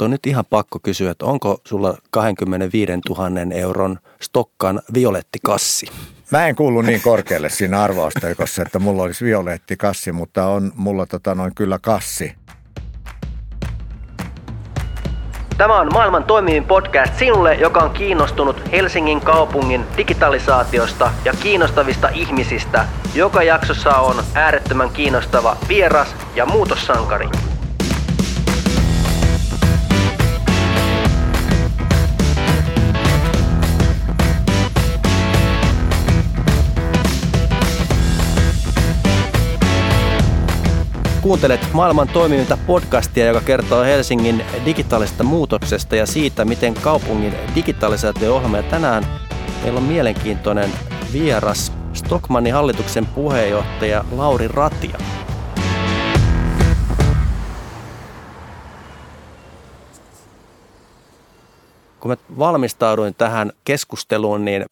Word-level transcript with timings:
Mut 0.00 0.04
on 0.04 0.10
nyt 0.10 0.26
ihan 0.26 0.44
pakko 0.50 0.78
kysyä, 0.82 1.10
että 1.10 1.26
onko 1.26 1.58
sulla 1.64 1.98
25 2.10 2.92
000 3.08 3.54
euron 3.54 3.98
Stokkan 4.20 4.80
violettikassi? 4.94 5.86
Mä 6.30 6.46
en 6.46 6.56
kuulu 6.56 6.82
niin 6.82 7.00
korkealle 7.02 7.48
siinä 7.48 7.82
arvausteikossa, 7.82 8.62
että 8.62 8.78
mulla 8.78 9.02
olisi 9.02 9.24
violettikassi, 9.24 10.12
mutta 10.12 10.46
on 10.46 10.72
mulla 10.76 11.06
tota 11.06 11.34
noin 11.34 11.54
kyllä 11.54 11.78
kassi. 11.82 12.34
Tämä 15.58 15.80
on 15.80 15.92
maailman 15.92 16.24
toimivin 16.24 16.64
podcast 16.64 17.18
sinulle, 17.18 17.54
joka 17.54 17.80
on 17.80 17.90
kiinnostunut 17.90 18.72
Helsingin 18.72 19.20
kaupungin 19.20 19.84
digitalisaatiosta 19.96 21.12
ja 21.24 21.32
kiinnostavista 21.42 22.08
ihmisistä. 22.08 22.84
Joka 23.14 23.42
jaksossa 23.42 23.90
on 23.90 24.16
äärettömän 24.34 24.90
kiinnostava 24.90 25.56
vieras 25.68 26.16
ja 26.36 26.46
muutossankari. 26.46 27.28
Kuuntelet 41.22 41.68
maailman 41.72 42.08
toimivinta 42.08 42.58
podcastia, 42.66 43.26
joka 43.26 43.40
kertoo 43.40 43.82
Helsingin 43.82 44.44
digitaalisesta 44.64 45.24
muutoksesta 45.24 45.96
ja 45.96 46.06
siitä, 46.06 46.44
miten 46.44 46.74
kaupungin 46.74 47.34
digitalisaatio-ohjelma. 47.54 48.56
Ja 48.56 48.62
tänään 48.62 49.06
meillä 49.62 49.78
on 49.78 49.84
mielenkiintoinen 49.84 50.70
vieras, 51.12 51.72
Stockmannin 51.92 52.54
hallituksen 52.54 53.06
puheenjohtaja 53.06 54.04
Lauri 54.16 54.48
Ratia. 54.48 54.98
Kun 62.00 62.10
mä 62.10 62.16
valmistauduin 62.38 63.14
tähän 63.14 63.52
keskusteluun, 63.64 64.44
niin 64.44 64.64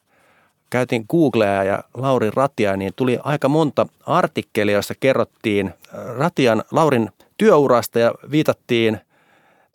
käytin 0.71 1.05
Googlea 1.11 1.65
ja 1.65 1.85
Lauri 1.95 2.31
Ratia, 2.35 2.77
niin 2.77 2.93
tuli 2.97 3.19
aika 3.23 3.49
monta 3.49 3.87
artikkelia, 4.07 4.75
joissa 4.75 4.95
kerrottiin 5.01 5.67
äh, 5.67 6.17
Ratian, 6.17 6.65
Laurin 6.71 7.11
työurasta 7.39 7.99
ja 7.99 8.15
viitattiin, 8.31 9.01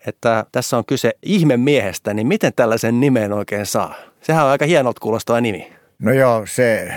että 0.07 0.45
tässä 0.51 0.77
on 0.77 0.85
kyse 0.85 1.13
ihmemiehestä, 1.23 2.13
niin 2.13 2.27
miten 2.27 2.53
tällaisen 2.55 2.99
nimen 2.99 3.33
oikein 3.33 3.65
saa? 3.65 3.95
Sehän 4.21 4.45
on 4.45 4.51
aika 4.51 4.65
hienolta 4.65 4.99
kuulostava 4.99 5.41
nimi. 5.41 5.73
No 5.99 6.11
joo, 6.11 6.45
se, 6.45 6.93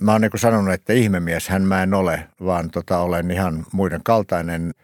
mä 0.00 0.12
oon 0.12 0.20
niin 0.20 0.30
sanonut, 0.36 0.74
että 0.74 0.92
ihmemies 0.92 1.48
hän 1.48 1.62
mä 1.62 1.82
en 1.82 1.94
ole, 1.94 2.28
vaan 2.44 2.70
tota, 2.70 2.98
olen 2.98 3.30
ihan 3.30 3.66
muiden 3.72 4.00
kaltainen. 4.04 4.74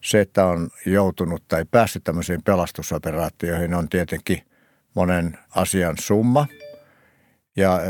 Se, 0.00 0.20
että 0.20 0.46
on 0.46 0.68
joutunut 0.86 1.42
tai 1.48 1.64
päässyt 1.70 2.04
tämmöisiin 2.04 2.42
pelastusoperaatioihin 2.42 3.74
on 3.74 3.88
tietenkin 3.88 4.42
monen 4.94 5.38
asian 5.54 5.94
summa– 5.98 6.46
ja 7.56 7.80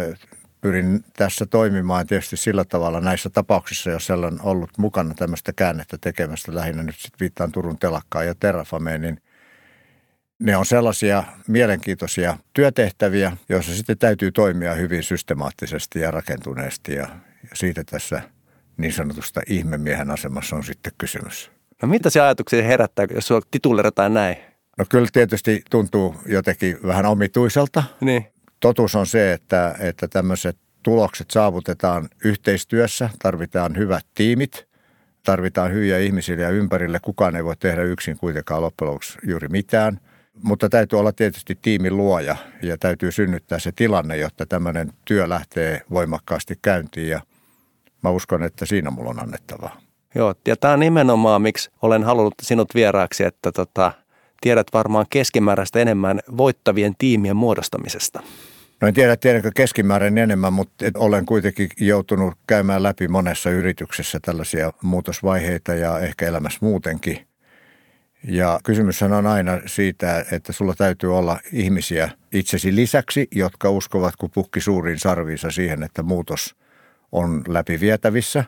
pyrin 0.61 1.05
tässä 1.17 1.47
toimimaan 1.47 2.06
tietysti 2.06 2.36
sillä 2.36 2.64
tavalla 2.64 3.00
näissä 3.00 3.31
tapauksissa, 3.31 3.91
jos 3.91 4.06
siellä 4.06 4.27
on 4.27 4.41
ollut 4.42 4.70
mukana 4.78 5.14
tämmöistä 5.14 5.53
käännettä 5.53 5.98
tekemästä, 6.00 6.55
lähinnä 6.55 6.83
nyt 6.83 6.95
sitten 6.95 7.20
viittaan 7.20 7.53
Turun 7.53 7.78
telakkaan 7.78 8.27
ja 8.27 8.34
Terrafameen, 8.34 9.00
niin 9.00 9.20
ne 10.39 10.56
on 10.56 10.67
sellaisia 10.67 11.25
mielenkiintoisia 11.48 12.39
työtehtäviä, 12.53 13.37
joissa 13.48 13.75
sitten 13.75 13.98
täytyy 13.98 14.33
toimia 14.33 14.75
hyvin 14.75 15.03
systemaattisesti 15.03 16.00
ja 16.00 16.11
rakentuneesti 16.11 16.94
ja, 16.94 17.09
ja 17.42 17.50
siitä 17.55 17.84
tässä 17.84 18.22
niin 18.77 18.92
sanotusta 18.92 19.41
ihmemiehen 19.47 20.11
asemassa 20.11 20.56
on 20.56 20.64
sitten 20.64 20.92
kysymys. 20.98 21.50
No 21.83 21.89
mitä 21.89 22.11
se 22.11 22.20
ajatuksia 22.20 22.62
herättää, 22.62 23.06
jos 23.14 23.27
sinua 23.27 23.41
tituleerataan 23.50 24.14
näin? 24.14 24.37
No 24.78 24.84
kyllä 24.89 25.09
tietysti 25.12 25.62
tuntuu 25.70 26.14
jotenkin 26.27 26.78
vähän 26.87 27.06
omituiselta. 27.06 27.83
Niin 28.00 28.27
totuus 28.60 28.94
on 28.94 29.06
se, 29.06 29.32
että, 29.32 29.74
että 29.80 30.08
tämmöiset 30.08 30.56
tulokset 30.82 31.31
saavutetaan 31.31 32.08
yhteistyössä, 32.25 33.10
tarvitaan 33.22 33.76
hyvät 33.76 34.06
tiimit, 34.14 34.69
tarvitaan 35.22 35.72
hyviä 35.72 35.98
ihmisiä 35.98 36.36
ja 36.36 36.50
ympärille. 36.50 36.98
Kukaan 37.03 37.36
ei 37.36 37.44
voi 37.44 37.56
tehdä 37.56 37.82
yksin 37.82 38.16
kuitenkaan 38.16 38.62
loppujen 38.62 38.91
lopuksi 38.91 39.19
juuri 39.22 39.48
mitään. 39.48 40.00
Mutta 40.42 40.69
täytyy 40.69 40.98
olla 40.98 41.12
tietysti 41.12 41.58
tiimin 41.62 41.97
luoja 41.97 42.36
ja 42.62 42.78
täytyy 42.78 43.12
synnyttää 43.12 43.58
se 43.58 43.72
tilanne, 43.72 44.16
jotta 44.16 44.47
tämmöinen 44.47 44.92
työ 45.04 45.28
lähtee 45.28 45.82
voimakkaasti 45.91 46.58
käyntiin 46.62 47.08
ja 47.08 47.20
mä 48.02 48.10
uskon, 48.10 48.42
että 48.42 48.66
siinä 48.66 48.91
mulla 48.91 49.10
on 49.10 49.22
annettavaa. 49.22 49.81
Joo, 50.14 50.34
ja 50.47 50.56
tämä 50.56 50.75
on 50.75 50.81
nimenomaan, 50.81 51.42
miksi 51.42 51.70
olen 51.82 52.04
halunnut 52.04 52.34
sinut 52.42 52.75
vieraaksi, 52.75 53.25
että 53.25 53.52
tota, 53.52 53.92
tiedät 54.41 54.66
varmaan 54.72 55.06
keskimääräistä 55.10 55.78
enemmän 55.78 56.20
voittavien 56.36 56.94
tiimien 56.98 57.36
muodostamisesta. 57.36 58.22
No 58.80 58.88
en 58.88 58.94
tiedä, 58.94 59.16
tiedänkö 59.16 59.50
keskimäärin 59.54 60.19
enemmän, 60.19 60.52
mutta 60.52 60.84
olen 60.94 61.26
kuitenkin 61.26 61.69
joutunut 61.80 62.34
käymään 62.46 62.82
läpi 62.82 63.08
monessa 63.08 63.50
yrityksessä 63.50 64.19
tällaisia 64.22 64.72
muutosvaiheita 64.82 65.75
ja 65.75 65.98
ehkä 65.98 66.26
elämässä 66.26 66.58
muutenkin. 66.62 67.26
Ja 68.25 68.60
kysymys 68.64 69.02
on 69.02 69.26
aina 69.26 69.60
siitä, 69.66 70.25
että 70.32 70.52
sulla 70.52 70.75
täytyy 70.75 71.16
olla 71.19 71.38
ihmisiä 71.52 72.10
itsesi 72.32 72.75
lisäksi, 72.75 73.28
jotka 73.34 73.70
uskovat 73.70 74.16
kuin 74.16 74.32
pukki 74.34 74.60
suuriin 74.60 74.98
sarviinsa 74.98 75.50
siihen, 75.50 75.82
että 75.82 76.02
muutos 76.02 76.56
on 77.12 77.44
läpivietävissä. 77.48 78.44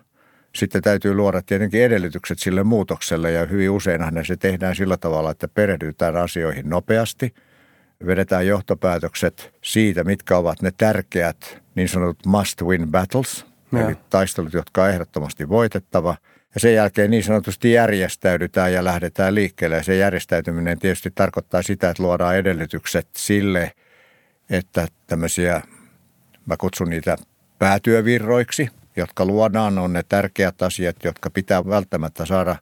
Sitten 0.54 0.82
täytyy 0.82 1.14
luoda 1.14 1.42
tietenkin 1.42 1.82
edellytykset 1.82 2.38
sille 2.38 2.62
muutokselle 2.62 3.32
ja 3.32 3.46
hyvin 3.46 3.70
useinhan 3.70 4.24
se 4.24 4.36
tehdään 4.36 4.76
sillä 4.76 4.96
tavalla, 4.96 5.30
että 5.30 5.48
perehdytään 5.48 6.16
asioihin 6.16 6.70
nopeasti– 6.70 7.34
vedetään 8.06 8.46
johtopäätökset 8.46 9.54
siitä, 9.62 10.04
mitkä 10.04 10.36
ovat 10.36 10.62
ne 10.62 10.70
tärkeät 10.78 11.62
niin 11.74 11.88
sanotut 11.88 12.26
must 12.26 12.62
win 12.62 12.90
battles, 12.90 13.46
ja. 13.72 13.80
eli 13.80 13.96
taistelut, 14.10 14.52
jotka 14.52 14.82
on 14.82 14.90
ehdottomasti 14.90 15.48
voitettava. 15.48 16.16
Ja 16.54 16.60
sen 16.60 16.74
jälkeen 16.74 17.10
niin 17.10 17.24
sanotusti 17.24 17.72
järjestäydytään 17.72 18.72
ja 18.72 18.84
lähdetään 18.84 19.34
liikkeelle. 19.34 19.76
Ja 19.76 19.82
se 19.82 19.96
järjestäytyminen 19.96 20.78
tietysti 20.78 21.10
tarkoittaa 21.14 21.62
sitä, 21.62 21.90
että 21.90 22.02
luodaan 22.02 22.36
edellytykset 22.36 23.08
sille, 23.16 23.72
että 24.50 24.88
tämmöisiä, 25.06 25.62
mä 26.46 26.56
kutsun 26.56 26.90
niitä 26.90 27.16
päätyövirroiksi, 27.58 28.68
jotka 28.98 29.24
luodaan, 29.24 29.78
on 29.78 29.92
ne 29.92 30.02
tärkeät 30.08 30.62
asiat, 30.62 30.96
jotka 31.04 31.30
pitää 31.30 31.66
välttämättä 31.66 32.26
saada 32.26 32.56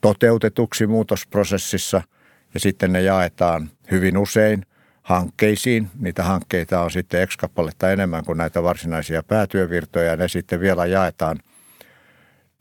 toteutetuksi 0.00 0.86
muutosprosessissa– 0.86 2.02
ja 2.56 2.60
sitten 2.60 2.92
ne 2.92 3.02
jaetaan 3.02 3.70
hyvin 3.90 4.18
usein 4.18 4.66
hankkeisiin. 5.02 5.90
Niitä 5.98 6.22
hankkeita 6.22 6.80
on 6.80 6.90
sitten 6.90 7.28
x 7.28 7.36
enemmän 7.92 8.24
kuin 8.24 8.38
näitä 8.38 8.62
varsinaisia 8.62 9.22
päätyövirtoja 9.22 10.10
ja 10.10 10.16
ne 10.16 10.28
sitten 10.28 10.60
vielä 10.60 10.86
jaetaan 10.86 11.38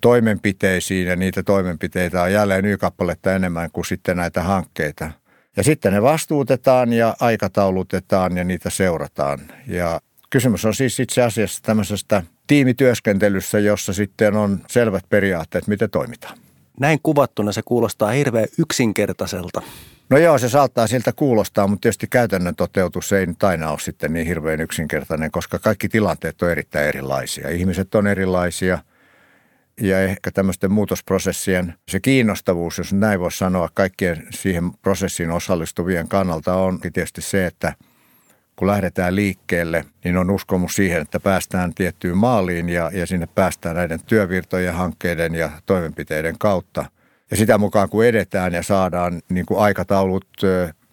toimenpiteisiin 0.01 1.07
ja 1.07 1.15
niitä 1.15 1.43
toimenpiteitä 1.43 2.21
on 2.21 2.33
jälleen 2.33 2.65
y-kappaletta 2.65 3.35
enemmän 3.35 3.69
kuin 3.71 3.85
sitten 3.85 4.17
näitä 4.17 4.43
hankkeita. 4.43 5.11
Ja 5.57 5.63
sitten 5.63 5.93
ne 5.93 6.01
vastuutetaan 6.01 6.93
ja 6.93 7.15
aikataulutetaan 7.19 8.37
ja 8.37 8.43
niitä 8.43 8.69
seurataan. 8.69 9.39
Ja 9.67 10.01
kysymys 10.35 10.65
on 10.65 10.75
siis 10.75 10.99
itse 10.99 11.21
asiassa 11.21 11.63
tämmöisestä 11.63 12.23
tiimityöskentelyssä, 12.47 13.59
jossa 13.59 13.93
sitten 13.93 14.35
on 14.35 14.61
selvät 14.67 15.05
periaatteet, 15.09 15.67
miten 15.67 15.89
toimitaan 15.89 16.37
näin 16.79 16.99
kuvattuna 17.03 17.51
se 17.51 17.61
kuulostaa 17.65 18.11
hirveän 18.11 18.47
yksinkertaiselta. 18.59 19.61
No 20.09 20.17
joo, 20.17 20.37
se 20.37 20.49
saattaa 20.49 20.87
siltä 20.87 21.13
kuulostaa, 21.13 21.67
mutta 21.67 21.81
tietysti 21.81 22.07
käytännön 22.07 22.55
toteutus 22.55 23.13
ei 23.13 23.25
nyt 23.25 23.43
aina 23.43 23.69
ole 23.69 23.79
sitten 23.79 24.13
niin 24.13 24.27
hirveän 24.27 24.61
yksinkertainen, 24.61 25.31
koska 25.31 25.59
kaikki 25.59 25.89
tilanteet 25.89 26.41
on 26.41 26.51
erittäin 26.51 26.87
erilaisia. 26.87 27.49
Ihmiset 27.49 27.95
on 27.95 28.07
erilaisia 28.07 28.79
ja 29.81 30.01
ehkä 30.01 30.31
tämmöisten 30.31 30.71
muutosprosessien 30.71 31.73
se 31.89 31.99
kiinnostavuus, 31.99 32.77
jos 32.77 32.93
näin 32.93 33.19
voisi 33.19 33.37
sanoa, 33.37 33.69
kaikkien 33.73 34.27
siihen 34.29 34.71
prosessiin 34.81 35.31
osallistuvien 35.31 36.07
kannalta 36.07 36.55
on 36.55 36.79
tietysti 36.81 37.21
se, 37.21 37.45
että– 37.45 37.73
kun 38.55 38.67
lähdetään 38.67 39.15
liikkeelle, 39.15 39.85
niin 40.03 40.17
on 40.17 40.29
uskomus 40.29 40.75
siihen, 40.75 41.01
että 41.01 41.19
päästään 41.19 41.73
tiettyyn 41.73 42.17
maaliin 42.17 42.69
ja, 42.69 42.91
ja 42.93 43.05
sinne 43.07 43.27
päästään 43.35 43.75
näiden 43.75 43.99
työvirtojen, 44.05 44.73
hankkeiden 44.73 45.35
ja 45.35 45.49
toimenpiteiden 45.65 46.35
kautta. 46.39 46.85
Ja 47.31 47.37
sitä 47.37 47.57
mukaan 47.57 47.89
kun 47.89 48.05
edetään 48.05 48.53
ja 48.53 48.63
saadaan 48.63 49.21
niin 49.29 49.45
kuin 49.45 49.59
aikataulut 49.59 50.27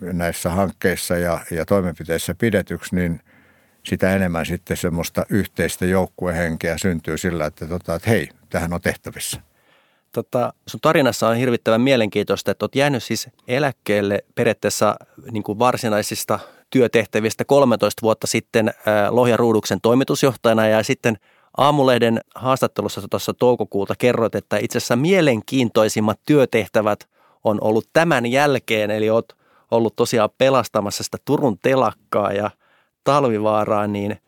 näissä 0.00 0.50
hankkeissa 0.50 1.17
ja, 1.17 1.41
ja 1.50 1.67
toimenpiteissä 1.67 2.35
pidetyksi, 2.35 2.94
niin 2.94 3.20
sitä 3.85 4.17
enemmän 4.17 4.47
sitten 4.47 4.76
semmoista 4.76 5.26
yhteistä 5.29 5.87
joukkuehenkeä 5.87 6.79
syntyy 6.79 7.19
sillä, 7.19 7.47
että, 7.47 7.67
tota, 7.67 7.94
että 7.94 8.11
hei, 8.11 8.29
tähän 8.50 8.73
on 8.73 8.81
tehtävissä. 8.81 9.41
Tota, 10.12 10.53
sun 10.67 10.81
tarinassa 10.81 11.29
on 11.29 11.37
hirvittävän 11.37 11.81
mielenkiintoista, 11.81 12.50
että 12.50 12.64
olet 12.64 12.75
jäänyt 12.75 13.03
siis 13.03 13.29
eläkkeelle 13.49 14.25
periaatteessa 14.35 14.97
niin 15.31 15.43
kuin 15.43 15.59
varsinaisista 15.59 16.38
työtehtävistä 16.72 17.44
13 17.44 18.02
vuotta 18.02 18.26
sitten 18.26 18.74
Lohja 19.10 19.36
Ruuduksen 19.36 19.80
toimitusjohtajana. 19.80 20.66
Ja 20.66 20.82
sitten 20.82 21.19
Aamulehden 21.56 22.20
haastattelussa 22.34 23.08
tuossa 23.10 23.34
toukokuuta 23.34 23.94
kerroit, 23.98 24.34
että 24.34 24.56
itse 24.56 24.78
asiassa 24.78 24.96
mielenkiintoisimmat 24.96 26.20
työtehtävät 26.26 27.08
on 27.44 27.58
ollut 27.60 27.88
tämän 27.92 28.26
jälkeen, 28.26 28.90
eli 28.90 29.10
olet 29.10 29.34
ollut 29.70 29.96
tosiaan 29.96 30.30
pelastamassa 30.38 31.04
sitä 31.04 31.19
Turun 31.24 31.58
telakkaa 31.58 32.32
ja 32.32 32.50
talvivaaraa, 33.04 33.86
niin 33.86 34.20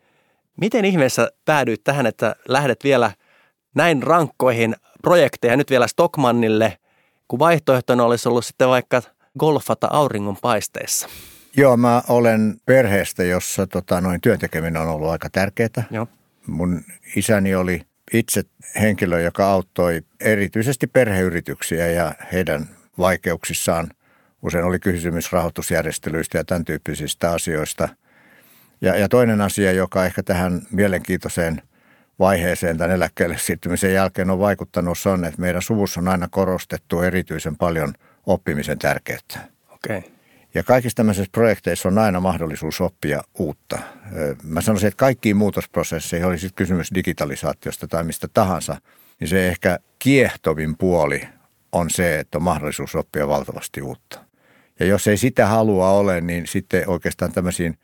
miten 0.61 0.85
ihmeessä 0.85 1.31
päädyit 1.45 1.83
tähän, 1.83 2.05
että 2.05 2.35
lähdet 2.47 2.83
vielä 2.83 3.11
näin 3.75 4.03
rankkoihin 4.03 4.75
projekteja 5.01 5.57
nyt 5.57 5.69
vielä 5.69 5.87
Stockmannille, 5.87 6.77
kun 7.27 7.39
vaihtoehtona 7.39 8.03
olisi 8.03 8.29
ollut 8.29 8.45
sitten 8.45 8.69
vaikka 8.69 9.01
golfata 9.39 9.87
auringon 9.91 10.37
paisteessa? 10.41 11.07
Joo, 11.57 11.77
mä 11.77 12.01
olen 12.07 12.55
perheestä, 12.65 13.23
jossa 13.23 13.67
tota, 13.67 14.01
noin 14.01 14.21
työntekeminen 14.21 14.81
on 14.81 14.87
ollut 14.87 15.09
aika 15.09 15.29
tärkeää. 15.29 15.83
Joo. 15.91 16.07
Mun 16.47 16.81
isäni 17.15 17.55
oli 17.55 17.81
itse 18.13 18.43
henkilö, 18.81 19.21
joka 19.21 19.47
auttoi 19.47 20.01
erityisesti 20.19 20.87
perheyrityksiä 20.87 21.87
ja 21.87 22.15
heidän 22.33 22.69
vaikeuksissaan. 22.97 23.89
Usein 24.41 24.65
oli 24.65 24.79
kysymys 24.79 25.31
rahoitusjärjestelyistä 25.31 26.37
ja 26.37 26.43
tämän 26.43 26.65
tyyppisistä 26.65 27.31
asioista. 27.31 27.89
Ja, 28.81 28.95
ja 28.95 29.09
toinen 29.09 29.41
asia, 29.41 29.71
joka 29.71 30.05
ehkä 30.05 30.23
tähän 30.23 30.61
mielenkiintoiseen 30.71 31.61
vaiheeseen 32.19 32.77
tämän 32.77 32.95
eläkkeelle 32.95 33.37
siirtymisen 33.37 33.93
jälkeen 33.93 34.29
on 34.29 34.39
vaikuttanut, 34.39 34.97
on, 35.05 35.25
että 35.25 35.41
meidän 35.41 35.61
suvussa 35.61 35.99
on 35.99 36.07
aina 36.07 36.27
korostettu 36.31 37.01
erityisen 37.01 37.55
paljon 37.55 37.93
oppimisen 38.25 38.79
tärkeyttä. 38.79 39.39
Okei. 39.69 39.97
Okay. 39.97 40.14
Ja 40.55 40.63
kaikissa 40.63 40.95
tämmöisissä 40.95 41.29
projekteissa 41.31 41.89
on 41.89 41.97
aina 41.97 42.19
mahdollisuus 42.19 42.81
oppia 42.81 43.21
uutta. 43.39 43.79
Mä 44.43 44.61
sanoisin, 44.61 44.87
että 44.87 44.97
kaikkiin 44.97 45.37
muutosprosesseihin, 45.37 46.27
oli 46.27 46.37
sitten 46.37 46.55
kysymys 46.55 46.91
digitalisaatiosta 46.95 47.87
tai 47.87 48.03
mistä 48.03 48.27
tahansa, 48.33 48.77
niin 49.19 49.27
se 49.27 49.47
ehkä 49.47 49.79
kiehtovin 49.99 50.77
puoli 50.77 51.27
on 51.71 51.89
se, 51.89 52.19
että 52.19 52.37
on 52.37 52.43
mahdollisuus 52.43 52.95
oppia 52.95 53.27
valtavasti 53.27 53.81
uutta. 53.81 54.19
Ja 54.79 54.85
jos 54.85 55.07
ei 55.07 55.17
sitä 55.17 55.47
halua 55.47 55.89
ole, 55.89 56.21
niin 56.21 56.47
sitten 56.47 56.89
oikeastaan 56.89 57.31
tämmöisiin 57.31 57.77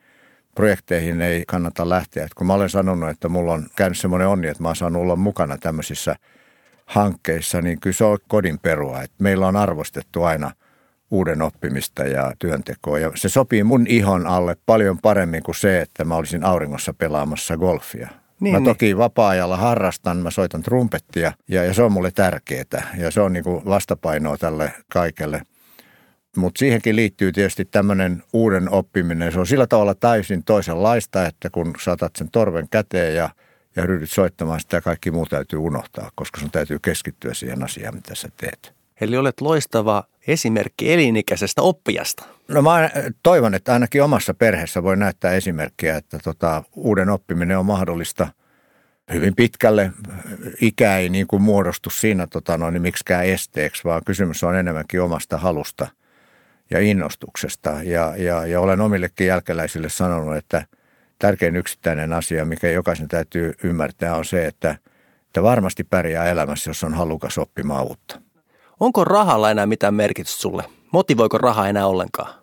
projekteihin 0.55 1.21
ei 1.21 1.43
kannata 1.47 1.89
lähteä. 1.89 2.25
Et 2.25 2.33
kun 2.33 2.47
mä 2.47 2.53
olen 2.53 2.69
sanonut, 2.69 3.09
että 3.09 3.29
mulla 3.29 3.53
on 3.53 3.67
käynyt 3.75 3.97
semmoinen 3.97 4.27
onni, 4.27 4.47
että 4.47 4.63
mä 4.63 4.69
oon 4.69 4.75
saanut 4.75 5.01
olla 5.01 5.15
mukana 5.15 5.57
tämmöisissä 5.57 6.15
hankkeissa, 6.85 7.61
niin 7.61 7.79
kyllä 7.79 7.93
se 7.93 8.03
on 8.03 8.17
kodin 8.27 8.59
perua. 8.59 9.01
Et 9.01 9.11
meillä 9.19 9.47
on 9.47 9.55
arvostettu 9.55 10.23
aina 10.23 10.51
uuden 11.11 11.41
oppimista 11.41 12.03
ja 12.03 12.33
työntekoa. 12.39 12.99
Ja 12.99 13.11
se 13.15 13.29
sopii 13.29 13.63
mun 13.63 13.87
ihon 13.87 14.27
alle 14.27 14.55
paljon 14.65 14.97
paremmin 15.01 15.43
kuin 15.43 15.55
se, 15.55 15.81
että 15.81 16.05
mä 16.05 16.15
olisin 16.15 16.43
auringossa 16.43 16.93
pelaamassa 16.93 17.57
golfia. 17.57 18.09
Niin, 18.39 18.53
mä 18.53 18.59
niin. 18.59 18.65
toki 18.65 18.85
niin. 18.85 18.97
vapaa-ajalla 18.97 19.57
harrastan, 19.57 20.17
mä 20.17 20.31
soitan 20.31 20.63
trumpettia 20.63 21.33
ja, 21.47 21.63
ja 21.63 21.73
se 21.73 21.83
on 21.83 21.91
mulle 21.91 22.11
tärkeää. 22.11 22.95
Ja 22.97 23.11
se 23.11 23.21
on 23.21 23.33
niin 23.33 23.43
kuin 23.43 23.65
vastapainoa 23.65 24.37
tälle 24.37 24.73
kaikelle. 24.93 25.41
Mutta 26.37 26.59
siihenkin 26.59 26.95
liittyy 26.95 27.31
tietysti 27.31 27.65
tämmöinen 27.65 28.23
uuden 28.33 28.69
oppiminen. 28.69 29.31
Se 29.31 29.39
on 29.39 29.47
sillä 29.47 29.67
tavalla 29.67 29.95
täysin 29.95 30.43
toisenlaista, 30.43 31.25
että 31.25 31.49
kun 31.49 31.73
saatat 31.81 32.15
sen 32.15 32.31
torven 32.31 32.69
käteen 32.69 33.15
ja, 33.15 33.29
ja 33.75 33.85
ryhdyt 33.85 34.11
soittamaan 34.11 34.59
sitä, 34.59 34.81
kaikki 34.81 35.11
muu 35.11 35.25
täytyy 35.25 35.59
unohtaa, 35.59 36.11
koska 36.15 36.39
sun 36.39 36.51
täytyy 36.51 36.79
keskittyä 36.79 37.33
siihen 37.33 37.63
asiaan, 37.63 37.95
mitä 37.95 38.15
sä 38.15 38.29
teet. 38.37 38.80
Eli 39.01 39.17
olet 39.17 39.41
loistava 39.41 40.03
esimerkki 40.27 40.93
elinikäisestä 40.93 41.61
oppijasta. 41.61 42.23
No 42.47 42.61
mä 42.61 42.89
toivon, 43.23 43.55
että 43.55 43.73
ainakin 43.73 44.03
omassa 44.03 44.33
perheessä 44.33 44.83
voi 44.83 44.97
näyttää 44.97 45.31
esimerkkiä, 45.31 45.97
että 45.97 46.19
tota, 46.23 46.63
uuden 46.75 47.09
oppiminen 47.09 47.57
on 47.57 47.65
mahdollista 47.65 48.27
hyvin 49.13 49.35
pitkälle. 49.35 49.91
Ikä 50.61 50.97
ei 50.97 51.09
niin 51.09 51.27
kuin 51.27 51.41
muodostu 51.41 51.89
siinä 51.89 52.27
tota, 52.27 52.57
noin, 52.57 52.73
niin 52.73 52.81
miksikään 52.81 53.25
esteeksi, 53.25 53.83
vaan 53.83 54.01
kysymys 54.05 54.43
on 54.43 54.55
enemmänkin 54.55 55.01
omasta 55.01 55.37
halusta 55.37 55.87
ja 56.71 56.79
innostuksesta. 56.79 57.83
Ja, 57.83 58.13
ja, 58.17 58.45
ja 58.45 58.59
olen 58.59 58.81
omillekin 58.81 59.27
jälkeläisille 59.27 59.89
sanonut, 59.89 60.35
että 60.35 60.65
tärkein 61.19 61.55
yksittäinen 61.55 62.13
asia, 62.13 62.45
mikä 62.45 62.69
jokaisen 62.69 63.07
täytyy 63.07 63.53
ymmärtää, 63.63 64.15
on 64.15 64.25
se, 64.25 64.45
että, 64.45 64.75
että 65.25 65.43
varmasti 65.43 65.83
pärjää 65.83 66.25
elämässä, 66.25 66.69
jos 66.69 66.83
on 66.83 66.93
halukas 66.93 67.37
oppimaan 67.37 67.83
uutta. 67.83 68.21
Onko 68.81 69.05
rahalla 69.05 69.51
enää 69.51 69.65
mitään 69.65 69.93
merkitystä 69.93 70.41
sulle? 70.41 70.63
Motivoiko 70.91 71.37
raha 71.37 71.67
enää 71.67 71.87
ollenkaan? 71.87 72.33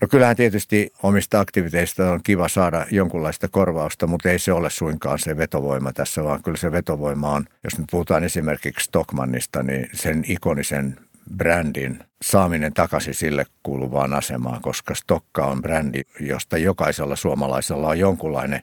No 0.00 0.08
kyllähän 0.10 0.36
tietysti 0.36 0.92
omista 1.02 1.40
aktiviteista 1.40 2.10
on 2.10 2.20
kiva 2.22 2.48
saada 2.48 2.86
jonkunlaista 2.90 3.48
korvausta, 3.48 4.06
mutta 4.06 4.30
ei 4.30 4.38
se 4.38 4.52
ole 4.52 4.70
suinkaan 4.70 5.18
se 5.18 5.36
vetovoima 5.36 5.92
tässä, 5.92 6.24
vaan 6.24 6.42
kyllä 6.42 6.56
se 6.56 6.72
vetovoima 6.72 7.32
on, 7.32 7.44
jos 7.64 7.78
nyt 7.78 7.86
puhutaan 7.90 8.24
esimerkiksi 8.24 8.84
Stockmannista, 8.84 9.62
niin 9.62 9.88
sen 9.92 10.24
ikonisen 10.28 10.96
brändin 11.36 11.98
saaminen 12.22 12.74
takaisin 12.74 13.14
sille 13.14 13.46
kuuluvaan 13.62 14.14
asemaan, 14.14 14.62
koska 14.62 14.94
Stokka 14.94 15.46
on 15.46 15.62
brändi, 15.62 16.00
josta 16.20 16.58
jokaisella 16.58 17.16
suomalaisella 17.16 17.88
on 17.88 17.98
jonkunlainen 17.98 18.60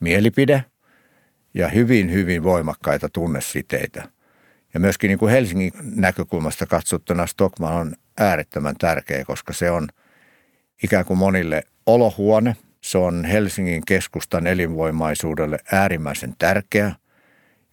mielipide 0.00 0.64
ja 1.54 1.68
hyvin, 1.68 2.12
hyvin 2.12 2.42
voimakkaita 2.42 3.08
tunnesiteitä. 3.08 4.08
Ja 4.74 4.80
myöskin 4.80 5.08
niin 5.08 5.18
kuin 5.18 5.32
Helsingin 5.32 5.72
näkökulmasta 5.82 6.66
katsottuna 6.66 7.26
Stockman 7.26 7.72
on 7.72 7.94
äärettömän 8.18 8.76
tärkeä, 8.78 9.24
koska 9.24 9.52
se 9.52 9.70
on 9.70 9.88
ikään 10.82 11.04
kuin 11.04 11.18
monille 11.18 11.62
olohuone. 11.86 12.56
Se 12.80 12.98
on 12.98 13.24
Helsingin 13.24 13.82
keskustan 13.86 14.46
elinvoimaisuudelle 14.46 15.58
äärimmäisen 15.72 16.34
tärkeä. 16.38 16.92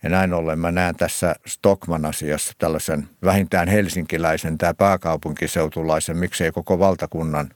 Ja 0.03 0.09
näin 0.09 0.33
ollen 0.33 0.59
mä 0.59 0.71
näen 0.71 0.95
tässä 0.95 1.35
Stockman-asiassa 1.47 2.53
tällaisen 2.57 3.09
vähintään 3.25 3.67
helsinkiläisen 3.67 4.57
tai 4.57 4.73
pääkaupunkiseutulaisen, 4.73 6.17
miksei 6.17 6.51
koko 6.51 6.79
valtakunnan 6.79 7.49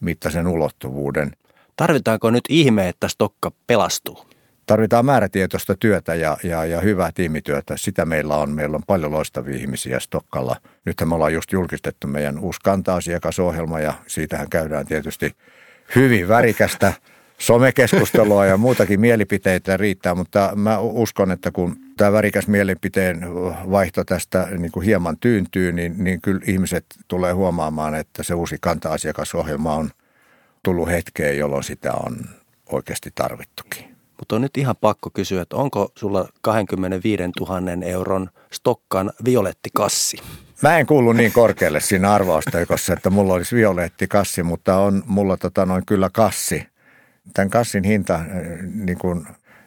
mittaisen 0.00 0.46
ulottuvuuden. 0.46 1.36
Tarvitaanko 1.76 2.30
nyt 2.30 2.44
ihme, 2.48 2.88
että 2.88 3.08
Stokka 3.08 3.52
pelastuu? 3.66 4.31
Tarvitaan 4.72 5.06
määrätietoista 5.06 5.74
työtä 5.80 6.14
ja, 6.14 6.36
ja, 6.42 6.64
ja 6.64 6.80
hyvää 6.80 7.10
tiimityötä. 7.14 7.74
Sitä 7.76 8.04
meillä 8.04 8.36
on. 8.36 8.50
Meillä 8.50 8.76
on 8.76 8.82
paljon 8.86 9.12
loistavia 9.12 9.56
ihmisiä 9.56 10.00
Stokkalla. 10.00 10.56
Nyt 10.84 10.96
me 11.04 11.14
ollaan 11.14 11.34
just 11.34 11.52
julkistettu 11.52 12.06
meidän 12.06 12.38
uusi 12.38 12.60
kanta-asiakasohjelma 12.64 13.80
ja 13.80 13.94
siitähän 14.06 14.50
käydään 14.50 14.86
tietysti 14.86 15.36
hyvin 15.94 16.28
värikästä 16.28 16.92
somekeskustelua 17.38 18.46
ja 18.46 18.56
muutakin 18.56 19.00
mielipiteitä 19.00 19.76
riittää, 19.76 20.14
mutta 20.14 20.52
mä 20.56 20.78
uskon, 20.78 21.30
että 21.30 21.50
kun 21.50 21.76
tämä 21.96 22.12
värikäs 22.12 22.48
mielipiteen 22.48 23.20
vaihto 23.70 24.04
tästä 24.04 24.48
niin 24.58 24.72
kuin 24.72 24.86
hieman 24.86 25.18
tyyntyy, 25.18 25.72
niin, 25.72 26.04
niin 26.04 26.20
kyllä 26.20 26.40
ihmiset 26.46 26.84
tulee 27.08 27.32
huomaamaan, 27.32 27.94
että 27.94 28.22
se 28.22 28.34
uusi 28.34 28.56
kanta-asiakasohjelma 28.60 29.74
on 29.74 29.90
tullut 30.62 30.88
hetkeen, 30.88 31.38
jolloin 31.38 31.64
sitä 31.64 31.92
on 31.92 32.16
oikeasti 32.66 33.10
tarvittukin. 33.14 33.91
Mutta 34.22 34.36
on 34.36 34.42
nyt 34.42 34.56
ihan 34.56 34.76
pakko 34.80 35.10
kysyä, 35.10 35.42
että 35.42 35.56
onko 35.56 35.92
sulla 35.94 36.28
25 36.40 37.22
000 37.40 37.86
euron 37.86 38.30
Stokkan 38.52 39.12
violettikassi? 39.24 40.16
Mä 40.62 40.78
en 40.78 40.86
kuulu 40.86 41.12
niin 41.12 41.32
korkealle 41.32 41.80
siinä 41.80 42.12
arvausteikossa, 42.12 42.92
että 42.92 43.10
mulla 43.10 43.34
olisi 43.34 43.56
violettikassi, 43.56 44.42
mutta 44.42 44.76
on 44.76 45.02
mulla 45.06 45.36
tota 45.36 45.66
noin 45.66 45.86
kyllä 45.86 46.10
kassi. 46.12 46.66
Tämän 47.34 47.50
kassin 47.50 47.84
hinta, 47.84 48.14
äh, 48.14 48.26
niin 48.74 48.98
kuin 48.98 49.26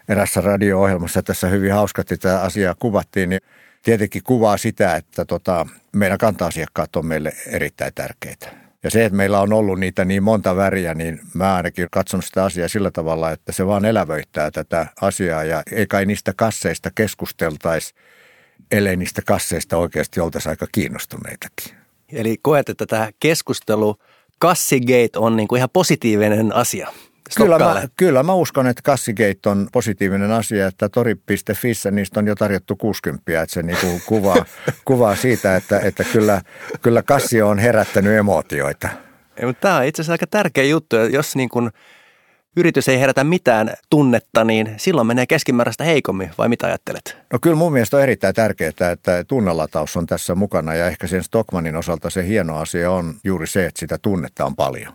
erässä 0.09 0.41
radio-ohjelmassa 0.41 1.23
tässä 1.23 1.47
hyvin 1.47 1.73
hauskasti 1.73 2.17
tätä 2.17 2.41
asiaa 2.41 2.75
kuvattiin, 2.79 3.29
niin 3.29 3.41
tietenkin 3.83 4.23
kuvaa 4.23 4.57
sitä, 4.57 4.95
että 4.95 5.25
tota, 5.25 5.67
meidän 5.91 6.17
kanta-asiakkaat 6.17 6.95
on 6.95 7.05
meille 7.05 7.33
erittäin 7.47 7.91
tärkeitä. 7.95 8.64
Ja 8.85 8.91
se, 8.91 9.05
että 9.05 9.17
meillä 9.17 9.39
on 9.39 9.53
ollut 9.53 9.79
niitä 9.79 10.05
niin 10.05 10.23
monta 10.23 10.55
väriä, 10.55 10.93
niin 10.93 11.19
mä 11.33 11.55
ainakin 11.55 11.87
katson 11.91 12.23
sitä 12.23 12.43
asiaa 12.43 12.67
sillä 12.67 12.91
tavalla, 12.91 13.31
että 13.31 13.51
se 13.51 13.67
vaan 13.67 13.85
elävöittää 13.85 14.51
tätä 14.51 14.87
asiaa 15.01 15.43
ja 15.43 15.63
ei 15.71 15.87
kai 15.87 16.05
niistä 16.05 16.33
kasseista 16.35 16.91
keskusteltaisi, 16.95 17.93
ellei 18.71 18.95
niistä 18.95 19.21
kasseista 19.25 19.77
oikeasti 19.77 20.19
oltaisi 20.19 20.49
aika 20.49 20.67
kiinnostuneitakin. 20.71 21.77
Eli 22.11 22.37
koet, 22.41 22.69
että 22.69 22.85
tämä 22.85 23.09
keskustelu 23.19 23.95
Kassigate 24.39 25.19
on 25.19 25.35
niin 25.35 25.47
kuin 25.47 25.57
ihan 25.57 25.69
positiivinen 25.73 26.55
asia. 26.55 26.89
Kyllä 27.37 27.59
mä, 27.59 27.83
kyllä 27.97 28.23
mä 28.23 28.33
uskon, 28.33 28.67
että 28.67 28.81
Kassigate 28.81 29.49
on 29.49 29.67
positiivinen 29.71 30.31
asia, 30.31 30.67
että 30.67 30.89
tori.fissä 30.89 31.91
niistä 31.91 32.19
on 32.19 32.27
jo 32.27 32.35
tarjottu 32.35 32.75
60, 32.75 33.41
että 33.41 33.53
se 33.53 33.63
niinku 33.63 34.01
kuvaa, 34.05 34.45
kuvaa 34.85 35.15
siitä, 35.15 35.55
että, 35.55 35.79
että 35.79 36.03
kyllä, 36.03 36.41
kyllä 36.81 37.03
kassi 37.03 37.41
on 37.41 37.59
herättänyt 37.59 38.17
emootioita. 38.17 38.89
Ja, 39.41 39.47
mutta 39.47 39.61
tämä 39.61 39.77
on 39.77 39.85
itse 39.85 40.01
asiassa 40.01 40.13
aika 40.13 40.27
tärkeä 40.27 40.63
juttu, 40.63 40.95
jos 40.95 41.35
niin 41.35 41.49
kuin 41.49 41.69
yritys 42.57 42.89
ei 42.89 42.99
herätä 42.99 43.23
mitään 43.23 43.73
tunnetta, 43.89 44.43
niin 44.43 44.73
silloin 44.77 45.07
menee 45.07 45.25
keskimääräistä 45.25 45.83
heikommin, 45.83 46.31
vai 46.37 46.49
mitä 46.49 46.67
ajattelet? 46.67 47.17
No 47.33 47.39
kyllä 47.41 47.55
mun 47.55 47.73
mielestä 47.73 47.97
on 47.97 48.03
erittäin 48.03 48.35
tärkeää, 48.35 48.91
että 48.91 49.23
tunnelataus 49.27 49.97
on 49.97 50.05
tässä 50.05 50.35
mukana 50.35 50.75
ja 50.75 50.87
ehkä 50.87 51.07
sen 51.07 51.23
Stockmanin 51.23 51.75
osalta 51.75 52.09
se 52.09 52.27
hieno 52.27 52.57
asia 52.57 52.91
on 52.91 53.13
juuri 53.23 53.47
se, 53.47 53.65
että 53.65 53.79
sitä 53.79 53.97
tunnetta 53.97 54.45
on 54.45 54.55
paljon. 54.55 54.93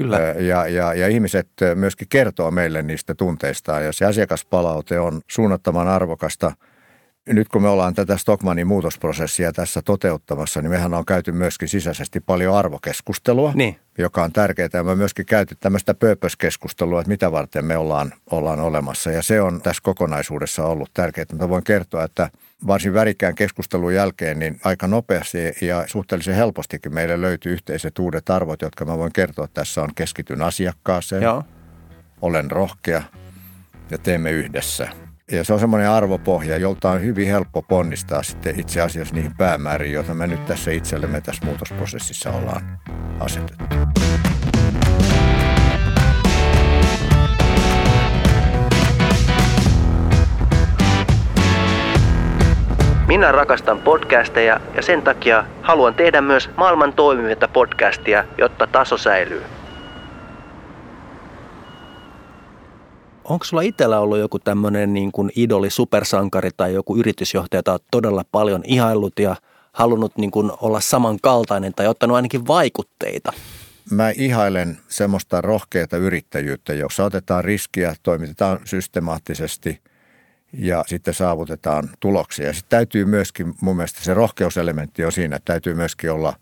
Kyllä. 0.00 0.18
Ja, 0.18 0.68
ja, 0.68 0.94
ja 0.94 1.08
ihmiset 1.08 1.48
myöskin 1.74 2.08
kertoo 2.10 2.50
meille 2.50 2.82
niistä 2.82 3.14
tunteistaan 3.14 3.84
ja 3.84 3.92
se 3.92 4.04
asiakaspalaute 4.04 5.00
on 5.00 5.20
suunnattoman 5.30 5.88
arvokasta. 5.88 6.52
nyt 7.28 7.48
kun 7.48 7.62
me 7.62 7.68
ollaan 7.68 7.94
tätä 7.94 8.16
Stockmanin 8.16 8.66
muutosprosessia 8.66 9.52
tässä 9.52 9.82
toteuttamassa, 9.82 10.62
niin 10.62 10.70
mehän 10.70 10.94
on 10.94 11.04
käyty 11.04 11.32
myöskin 11.32 11.68
sisäisesti 11.68 12.20
paljon 12.20 12.56
arvokeskustelua, 12.56 13.52
niin. 13.54 13.76
joka 13.98 14.22
on 14.22 14.32
tärkeää. 14.32 14.68
Ja 14.72 14.84
me 14.84 14.94
myöskin 14.94 15.26
käyty 15.26 15.56
tämmöistä 15.60 15.94
purpose-keskustelua, 15.94 17.00
että 17.00 17.10
mitä 17.10 17.32
varten 17.32 17.64
me 17.64 17.76
ollaan, 17.76 18.12
ollaan 18.30 18.60
olemassa. 18.60 19.10
Ja 19.10 19.22
se 19.22 19.40
on 19.40 19.62
tässä 19.62 19.82
kokonaisuudessa 19.82 20.66
ollut 20.66 20.90
tärkeää. 20.94 21.26
Mä 21.38 21.48
voin 21.48 21.64
kertoa, 21.64 22.04
että 22.04 22.30
varsin 22.66 22.94
värikkään 22.94 23.34
keskustelun 23.34 23.94
jälkeen 23.94 24.38
niin 24.38 24.60
aika 24.64 24.86
nopeasti 24.86 25.38
ja 25.60 25.84
suhteellisen 25.86 26.34
helpostikin 26.34 26.94
meille 26.94 27.20
löytyy 27.20 27.52
yhteiset 27.52 27.98
uudet 27.98 28.30
arvot, 28.30 28.62
jotka 28.62 28.84
mä 28.84 28.98
voin 28.98 29.12
kertoa. 29.12 29.48
Tässä 29.48 29.82
on 29.82 29.94
keskityn 29.94 30.42
asiakkaaseen, 30.42 31.22
Joo. 31.22 31.44
olen 32.22 32.50
rohkea 32.50 33.02
ja 33.90 33.98
teemme 33.98 34.30
yhdessä– 34.30 34.88
ja 35.32 35.44
se 35.44 35.52
on 35.52 35.60
semmoinen 35.60 35.90
arvopohja, 35.90 36.56
jolta 36.56 36.90
on 36.90 37.02
hyvin 37.02 37.26
helppo 37.26 37.62
ponnistaa 37.62 38.22
sitten 38.22 38.60
itse 38.60 38.80
asiassa 38.80 39.14
niihin 39.14 39.36
päämääriin, 39.36 39.92
joita 39.92 40.14
me 40.14 40.26
nyt 40.26 40.46
tässä 40.46 40.70
itsellemme 40.70 41.20
tässä 41.20 41.46
muutosprosessissa 41.46 42.32
ollaan 42.32 42.78
asetettu. 43.20 43.74
Minä 53.10 53.32
rakastan 53.32 53.78
podcasteja 53.78 54.60
ja 54.74 54.82
sen 54.82 55.02
takia 55.02 55.44
haluan 55.62 55.94
tehdä 55.94 56.20
myös 56.20 56.50
maailman 56.56 56.92
toimivinta 56.92 57.48
podcastia, 57.48 58.24
jotta 58.38 58.66
taso 58.66 58.98
säilyy. 58.98 59.42
onko 63.24 63.44
sulla 63.44 63.62
itsellä 63.62 64.00
ollut 64.00 64.18
joku 64.18 64.38
tämmöinen 64.38 64.92
niin 64.92 65.12
kuin 65.12 65.30
idoli, 65.36 65.70
supersankari 65.70 66.50
tai 66.56 66.74
joku 66.74 66.96
yritysjohtaja, 66.96 67.58
jota 67.58 67.72
olet 67.72 67.82
todella 67.90 68.24
paljon 68.32 68.62
ihaillut 68.64 69.18
ja 69.18 69.36
halunnut 69.72 70.12
niin 70.16 70.30
kuin 70.30 70.50
olla 70.60 70.80
samankaltainen 70.80 71.72
tai 71.76 71.86
ottanut 71.86 72.16
ainakin 72.16 72.46
vaikutteita? 72.46 73.32
Mä 73.90 74.10
ihailen 74.10 74.78
semmoista 74.88 75.40
rohkeata 75.40 75.96
yrittäjyyttä, 75.96 76.72
jossa 76.74 77.04
otetaan 77.04 77.44
riskiä, 77.44 77.94
toimitetaan 78.02 78.58
systemaattisesti 78.64 79.80
ja 80.52 80.84
sitten 80.86 81.14
saavutetaan 81.14 81.90
tuloksia. 82.00 82.46
Ja 82.46 82.52
sitten 82.52 82.70
täytyy 82.70 83.04
myöskin, 83.04 83.54
mun 83.60 83.76
mielestä 83.76 84.00
se 84.02 84.14
rohkeuselementti 84.14 85.04
on 85.04 85.12
siinä, 85.12 85.36
että 85.36 85.52
täytyy 85.52 85.74
myöskin 85.74 86.10
olla 86.10 86.36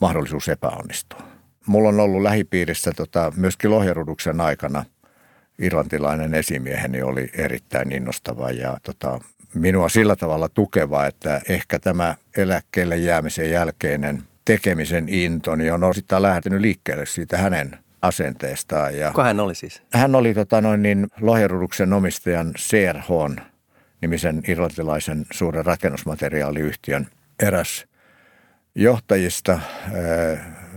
mahdollisuus 0.00 0.48
epäonnistua. 0.48 1.22
Mulla 1.66 1.88
on 1.88 2.00
ollut 2.00 2.22
lähipiirissä 2.22 2.92
tota, 2.96 3.32
myöskin 3.36 3.70
lohjaruduksen 3.70 4.40
aikana– 4.40 4.84
irlantilainen 5.58 6.34
esimieheni 6.34 7.02
oli 7.02 7.30
erittäin 7.32 7.92
innostava 7.92 8.50
ja 8.50 8.76
tota, 8.82 9.20
minua 9.54 9.88
sillä 9.88 10.16
tavalla 10.16 10.48
tukeva, 10.48 11.06
että 11.06 11.40
ehkä 11.48 11.78
tämä 11.78 12.14
eläkkeelle 12.36 12.96
jäämisen 12.96 13.50
jälkeinen 13.50 14.22
tekemisen 14.44 15.08
into 15.08 15.56
niin 15.56 15.72
on 15.72 15.84
osittain 15.84 16.22
lähtenyt 16.22 16.60
liikkeelle 16.60 17.06
siitä 17.06 17.38
hänen 17.38 17.78
asenteestaan. 18.06 18.98
Ja 18.98 19.10
Kuka 19.10 19.24
hän 19.24 19.40
oli 19.40 19.54
siis? 19.54 19.82
Hän 19.92 20.14
oli 20.14 20.34
tota, 20.34 20.60
noin 20.60 20.82
niin, 20.82 21.06
Lohjaruduksen 21.20 21.92
omistajan 21.92 22.52
CRH 22.54 23.08
nimisen 24.00 24.42
irlantilaisen 24.48 25.26
suuren 25.32 25.66
rakennusmateriaaliyhtiön 25.66 27.06
eräs 27.42 27.86
johtajista. 28.74 29.60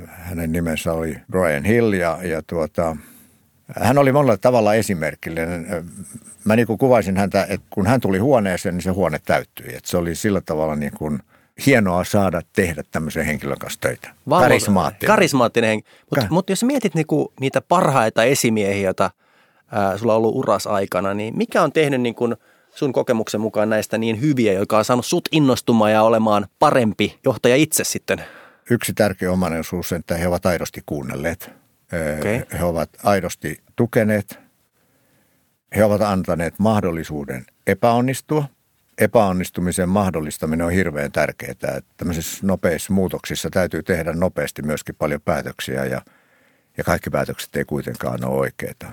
Hänen 0.08 0.52
nimensä 0.52 0.94
oli 0.94 1.18
Brian 1.32 1.66
Hill 1.66 1.94
ja, 1.94 2.20
ja 2.24 2.42
tuota, 2.48 2.98
hän 3.80 3.98
oli 3.98 4.12
monella 4.12 4.38
tavalla 4.38 4.74
esimerkillinen. 4.74 5.68
Mä 6.46 6.56
niin 6.56 6.68
kuin 6.68 6.80
kuvaisin 6.80 7.18
häntä, 7.18 7.46
että 7.50 7.68
kun 7.70 7.88
hän 7.88 8.02
tuli 8.02 8.18
huoneeseen, 8.18 8.76
niin 8.76 8.84
se 8.84 8.90
huone 8.90 9.20
täyttyi. 9.26 9.76
Että 9.76 9.90
se 9.90 9.98
oli 9.98 10.16
sillä 10.16 10.42
tavalla 10.42 10.76
niin 10.76 10.94
kuin 10.98 11.20
hienoa 11.66 12.04
saada 12.04 12.42
tehdä 12.54 12.84
tämmöisen 12.92 13.26
henkilön 13.26 13.58
kanssa 13.60 13.80
töitä. 13.82 14.10
Valvo, 14.30 14.44
karismaattinen. 14.44 15.08
Karismaattinen. 15.08 15.82
Mutta 16.10 16.28
mut 16.30 16.50
jos 16.50 16.64
mietit 16.64 16.96
niinku 16.96 17.34
niitä 17.40 17.62
parhaita 17.62 18.24
esimiehiä, 18.24 18.88
joita 18.88 19.12
ää, 19.72 19.98
sulla 19.98 20.14
on 20.14 20.18
ollut 20.18 20.36
uras 20.36 20.68
aikana, 20.68 21.14
niin 21.14 21.38
mikä 21.38 21.62
on 21.62 21.72
tehnyt 21.72 22.02
niin 22.02 22.16
kuin 22.16 22.36
sun 22.76 22.94
kokemuksen 22.94 23.42
mukaan 23.42 23.70
näistä 23.70 23.98
niin 23.98 24.22
hyviä, 24.22 24.54
joka 24.54 24.78
on 24.78 24.86
saanut 24.86 25.06
sut 25.06 25.30
innostumaan 25.32 25.92
ja 25.92 26.04
olemaan 26.04 26.48
parempi 26.60 27.20
johtaja 27.26 27.56
itse 27.56 27.84
sitten? 27.84 28.24
Yksi 28.70 28.94
tärkeä 28.94 29.32
omaisuus, 29.32 29.92
että 29.92 30.18
he 30.18 30.28
ovat 30.28 30.46
aidosti 30.46 30.82
kuunnelleet 30.86 31.60
Okay. 31.94 32.60
He 32.60 32.64
ovat 32.64 32.90
aidosti 33.04 33.62
tukeneet. 33.76 34.40
He 35.76 35.84
ovat 35.84 36.02
antaneet 36.02 36.60
mahdollisuuden 36.60 37.46
epäonnistua. 37.68 38.46
Epäonnistumisen 39.00 39.90
mahdollistaminen 39.90 40.66
on 40.66 40.72
hirveän 40.72 41.12
tärkeää. 41.12 41.52
Että 41.52 41.82
tämmöisissä 41.98 42.48
nopeissa 42.48 42.94
muutoksissa 42.94 43.50
täytyy 43.50 43.84
tehdä 43.84 44.14
nopeasti 44.14 44.62
myöskin 44.62 44.96
paljon 44.96 45.22
päätöksiä 45.22 45.86
ja, 45.86 46.02
ja 46.78 46.84
kaikki 46.84 47.10
päätökset 47.10 47.56
ei 47.56 47.66
kuitenkaan 47.66 48.26
ole 48.26 48.38
oikeita. 48.38 48.88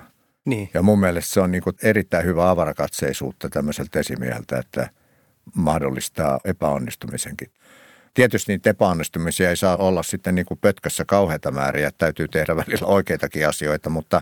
Niin. 0.45 0.69
Ja 0.73 0.81
mun 0.81 0.99
mielestä 0.99 1.33
se 1.33 1.39
on 1.41 1.51
niin 1.51 1.63
erittäin 1.83 2.25
hyvä 2.25 2.49
avarakatseisuutta 2.49 3.49
tämmöiseltä 3.49 3.99
esimieheltä, 3.99 4.57
että 4.57 4.89
mahdollistaa 5.55 6.39
epäonnistumisenkin. 6.45 7.51
Tietysti 8.13 8.51
niitä 8.51 8.69
epäonnistumisia 8.69 9.49
ei 9.49 9.57
saa 9.57 9.77
olla 9.77 10.03
sitten 10.03 10.35
niin 10.35 10.45
kuin 10.45 10.59
pötkössä 10.59 11.05
kauheita 11.05 11.51
määriä, 11.51 11.87
että 11.87 12.05
täytyy 12.05 12.27
tehdä 12.27 12.55
välillä 12.55 12.87
oikeitakin 12.87 13.47
asioita, 13.47 13.89
mutta, 13.89 14.21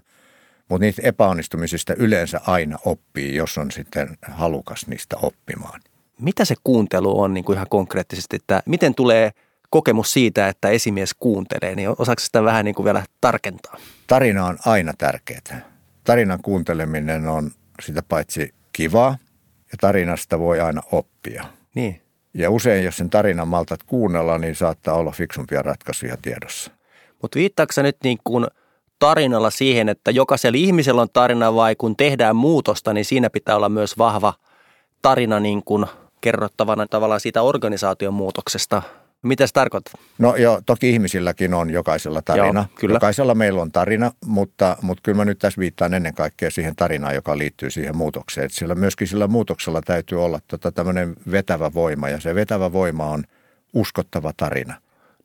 mutta 0.70 0.86
niitä 0.86 1.02
epäonnistumisista 1.06 1.94
yleensä 1.98 2.42
aina 2.48 2.78
oppii, 2.86 3.36
jos 3.36 3.58
on 3.58 3.72
sitten 3.72 4.18
halukas 4.22 4.88
niistä 4.88 5.16
oppimaan. 5.22 5.82
Mitä 6.20 6.46
se 6.46 6.56
kuuntelu 6.64 7.22
on 7.22 7.34
niin 7.34 7.44
kuin 7.46 7.56
ihan 7.56 7.68
konkreettisesti, 7.70 8.36
että 8.36 8.64
miten 8.66 8.96
tulee 8.96 9.32
kokemus 9.70 10.14
siitä, 10.14 10.48
että 10.48 10.70
esimies 10.70 11.14
kuuntelee, 11.14 11.76
niin 11.76 11.90
osaako 11.90 12.20
sitä 12.20 12.44
vähän 12.44 12.66
niin 12.66 12.76
kuin 12.76 12.84
vielä 12.84 13.04
tarkentaa? 13.22 13.78
Tarina 14.08 14.46
on 14.46 14.58
aina 14.66 14.94
tärkeää. 14.98 15.70
Tarinan 16.04 16.40
kuunteleminen 16.42 17.28
on 17.28 17.52
sitä 17.82 18.04
paitsi 18.10 18.54
kivaa 18.74 19.18
ja 19.72 19.78
tarinasta 19.82 20.40
voi 20.40 20.60
aina 20.60 20.82
oppia. 20.92 21.46
Niin. 21.76 22.02
Ja 22.34 22.50
usein, 22.50 22.86
jos 22.86 22.98
sen 22.98 23.10
tarinan 23.10 23.48
maltat 23.48 23.84
kuunnella, 23.84 24.38
niin 24.38 24.56
saattaa 24.56 24.96
olla 24.96 25.12
fiksumpia 25.12 25.62
ratkaisuja 25.62 26.18
tiedossa. 26.22 26.72
Mutta 27.22 27.40
viittaako 27.40 27.74
nyt 27.82 27.98
niin 28.04 28.18
kuin 28.24 28.48
tarinalla 29.00 29.50
siihen, 29.50 29.90
että 29.90 30.12
jokaisella 30.12 30.58
ihmisellä 30.58 31.02
on 31.02 31.08
tarina 31.14 31.56
vai 31.56 31.76
kun 31.76 31.96
tehdään 31.96 32.36
muutosta, 32.36 32.94
niin 32.94 33.06
siinä 33.06 33.30
pitää 33.30 33.56
olla 33.56 33.70
myös 33.70 33.98
vahva 33.98 34.34
tarina 35.02 35.40
niin 35.40 35.64
kuin 35.64 35.86
kerrottavana 36.22 36.88
tavallaan 36.88 37.20
siitä 37.20 37.42
organisaation 37.42 38.14
muutoksesta– 38.14 38.82
mitä 39.26 39.48
se 39.48 39.54
tarkoittaa? 39.54 40.02
No 40.18 40.36
joo, 40.36 40.62
toki 40.66 40.90
ihmisilläkin 40.90 41.54
on 41.54 41.70
jokaisella 41.70 42.22
tarina. 42.22 42.60
Joo, 42.60 42.80
kyllä. 42.80 42.96
Jokaisella 42.96 43.36
meillä 43.36 43.62
on 43.62 43.72
tarina, 43.72 44.12
mutta, 44.26 44.78
mutta 44.82 45.02
kyllä 45.04 45.16
mä 45.16 45.26
nyt 45.26 45.40
tässä 45.40 45.60
viittaan 45.60 45.94
ennen 45.94 46.14
kaikkea 46.14 46.52
siihen 46.52 46.76
tarinaan, 46.76 47.16
joka 47.16 47.38
liittyy 47.38 47.70
siihen 47.70 47.98
muutokseen. 47.98 48.46
Että 48.46 48.58
sillä 48.58 48.76
myöskin 48.76 49.08
sillä 49.08 49.28
muutoksella 49.28 49.82
täytyy 49.82 50.24
olla 50.24 50.40
tota 50.48 50.72
tämmöinen 50.72 51.16
vetävä 51.32 51.74
voima 51.74 52.10
ja 52.10 52.20
se 52.20 52.36
vetävä 52.36 52.74
voima 52.74 53.06
on 53.06 53.24
uskottava 53.74 54.34
tarina. 54.38 54.74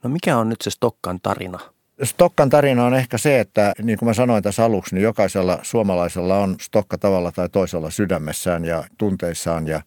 No 0.02 0.10
mikä 0.10 0.38
on 0.38 0.48
nyt 0.48 0.60
se 0.60 0.70
Stokkan 0.70 1.20
tarina? 1.22 1.58
Stokkan 2.02 2.50
tarina 2.50 2.84
on 2.84 2.94
ehkä 2.94 3.18
se, 3.18 3.40
että 3.40 3.72
niin 3.82 3.98
kuin 3.98 4.06
mä 4.06 4.14
sanoin 4.14 4.42
tässä 4.42 4.64
aluksi, 4.64 4.94
niin 4.94 5.02
jokaisella 5.02 5.58
suomalaisella 5.62 6.38
on 6.38 6.56
Stokka 6.60 6.98
tavalla 6.98 7.32
tai 7.32 7.48
toisella 7.48 7.90
sydämessään 7.90 8.64
ja 8.64 8.84
tunteissaan. 8.98 9.66
Ja, 9.66 9.82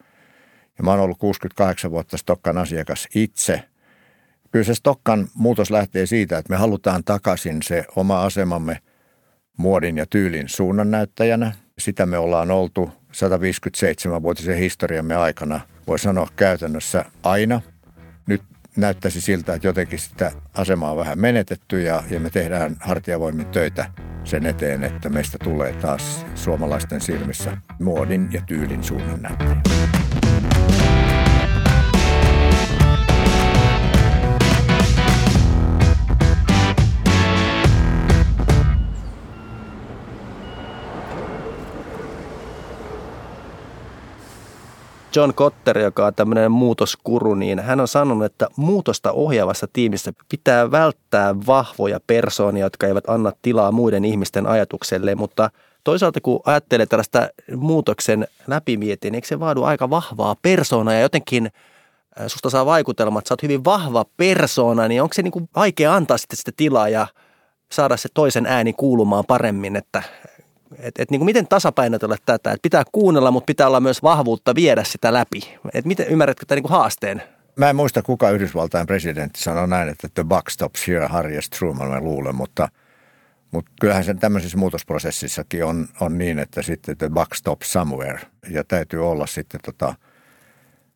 ja 0.77 0.84
mä 0.84 0.91
oon 0.91 1.00
ollut 1.00 1.17
68 1.17 1.91
vuotta 1.91 2.17
Stokkan 2.17 2.58
asiakas 2.58 3.08
itse– 3.15 3.62
Kyllä 4.53 4.65
se 4.65 4.75
Stokkan 4.75 5.27
muutos 5.34 5.72
lähtee 5.72 6.05
siitä, 6.05 6.38
että 6.38 6.53
me 6.53 6.58
halutaan 6.58 7.03
takaisin 7.03 7.62
se 7.63 7.86
oma 7.96 8.24
asemamme 8.24 8.79
muodin 9.58 9.98
ja 9.98 10.05
tyylin 10.05 10.50
suunnannäyttäjänä. 10.50 11.51
Sitä 11.79 12.05
me 12.05 12.17
ollaan 12.17 12.51
oltu 12.51 12.91
157-vuotisen 13.12 14.58
historiamme 14.58 15.15
aikana, 15.15 15.60
voi 15.88 16.00
sanoa 16.00 16.27
käytännössä 16.36 17.05
aina. 17.24 17.62
Näyttäisi 18.77 19.22
siltä, 19.22 19.53
että 19.53 19.68
jotenkin 19.68 20.00
sitä 20.00 20.32
asemaa 20.53 20.92
on 20.92 20.98
vähän 20.98 21.20
menetetty 21.20 21.82
ja, 21.82 22.03
ja 22.10 22.20
me 22.20 22.30
tehdään 22.30 22.75
hartiavoimin 22.80 23.46
töitä 23.46 23.86
sen 24.24 24.46
eteen, 24.46 24.84
että 24.84 25.10
meistä 25.10 25.38
tulee 25.44 25.74
taas 25.74 26.25
suomalaisten 26.36 27.01
silmissä 27.01 27.58
muodin 27.80 28.30
ja 28.32 28.42
tyylin 28.42 28.84
suunnannäyttäjä. 28.84 29.73
John 45.15 45.34
Cotter, 45.34 45.77
joka 45.79 46.05
on 46.05 46.15
tämmöinen 46.15 46.51
muutoskuru, 46.51 47.36
niin 47.36 47.60
hän 47.60 47.79
on 47.79 47.88
sanonut, 47.88 48.25
että 48.25 48.48
muutosta 48.55 49.12
ohjaavassa 49.12 49.67
tiimissä 49.74 50.13
pitää 50.29 50.72
välttää 50.72 51.36
vahvoja 51.48 52.00
persoonia, 52.08 52.65
jotka 52.65 52.88
eivät 52.88 53.10
anna 53.10 53.32
tilaa 53.41 53.72
muiden 53.72 54.05
ihmisten 54.05 54.48
ajatukselle, 54.48 55.15
mutta 55.15 55.50
toisaalta 55.84 56.22
kun 56.22 56.39
ajattelee 56.46 56.86
tällaista 56.86 57.29
muutoksen 57.55 58.27
läpimietin, 58.48 59.12
niin 59.12 59.15
eikö 59.15 59.27
se 59.27 59.39
vaadu 59.39 59.63
aika 59.63 59.89
vahvaa 59.89 60.36
persoonaa? 60.41 60.93
Ja 60.93 61.01
jotenkin 61.01 61.46
äh, 62.20 62.27
susta 62.27 62.50
saa 62.50 62.65
vaikutelma, 62.65 63.20
että 63.20 63.27
sä 63.27 63.34
oot 63.34 63.43
hyvin 63.43 63.65
vahva 63.65 64.05
persoona, 64.17 64.88
niin 64.88 65.01
onko 65.01 65.13
se 65.13 65.22
niin 65.22 65.32
kuin 65.32 65.50
vaikea 65.55 65.96
antaa 65.96 66.17
sitten 66.17 66.38
sitä 66.38 66.51
tilaa 66.58 66.89
ja 66.89 67.08
saada 67.72 67.98
se 67.98 68.10
toisen 68.13 68.46
ääni 68.46 68.74
kuulumaan 68.74 69.25
paremmin, 69.25 69.75
että 69.75 70.03
et, 70.80 71.00
et 71.00 71.12
niin 71.12 71.20
kuin 71.20 71.25
miten 71.25 71.48
tasapainotella 71.48 72.15
tätä, 72.25 72.51
että 72.51 72.62
pitää 72.62 72.84
kuunnella, 72.92 73.32
mutta 73.32 73.46
pitää 73.46 73.68
olla 73.68 73.80
myös 73.80 74.03
vahvuutta 74.03 74.56
viedä 74.56 74.84
sitä 74.84 75.13
läpi. 75.13 75.60
Et 75.74 75.86
miten 75.86 76.08
ymmärrätkö 76.08 76.46
tämän 76.46 76.58
niin 76.58 76.63
kuin 76.63 76.72
haasteen? 76.72 77.24
Mä 77.56 77.70
en 77.70 77.75
muista, 77.75 78.01
kuka 78.01 78.30
Yhdysvaltain 78.30 78.88
presidentti 78.88 79.42
sanoi 79.42 79.68
näin, 79.68 79.89
että 79.89 80.08
the 80.13 80.24
buck 80.24 80.50
stops 80.50 80.88
here, 80.88 81.08
Harry 81.08 81.39
Truman, 81.60 81.89
mä 81.89 82.01
luulen, 82.01 82.36
mutta, 82.36 82.70
mutta 83.51 83.72
kyllähän 83.82 84.03
sen 84.03 84.20
tämmöisessä 84.20 84.58
muutosprosessissakin 84.58 85.65
on, 85.65 85.88
on 86.00 86.18
niin, 86.18 86.39
että 86.39 86.62
sitten 86.62 86.98
the 86.98 87.10
buck 87.10 87.34
stops 87.34 87.74
somewhere 87.74 88.20
ja 88.50 88.63
täytyy 88.63 89.10
olla 89.10 89.25
sitten 89.25 89.62
tota 89.65 89.96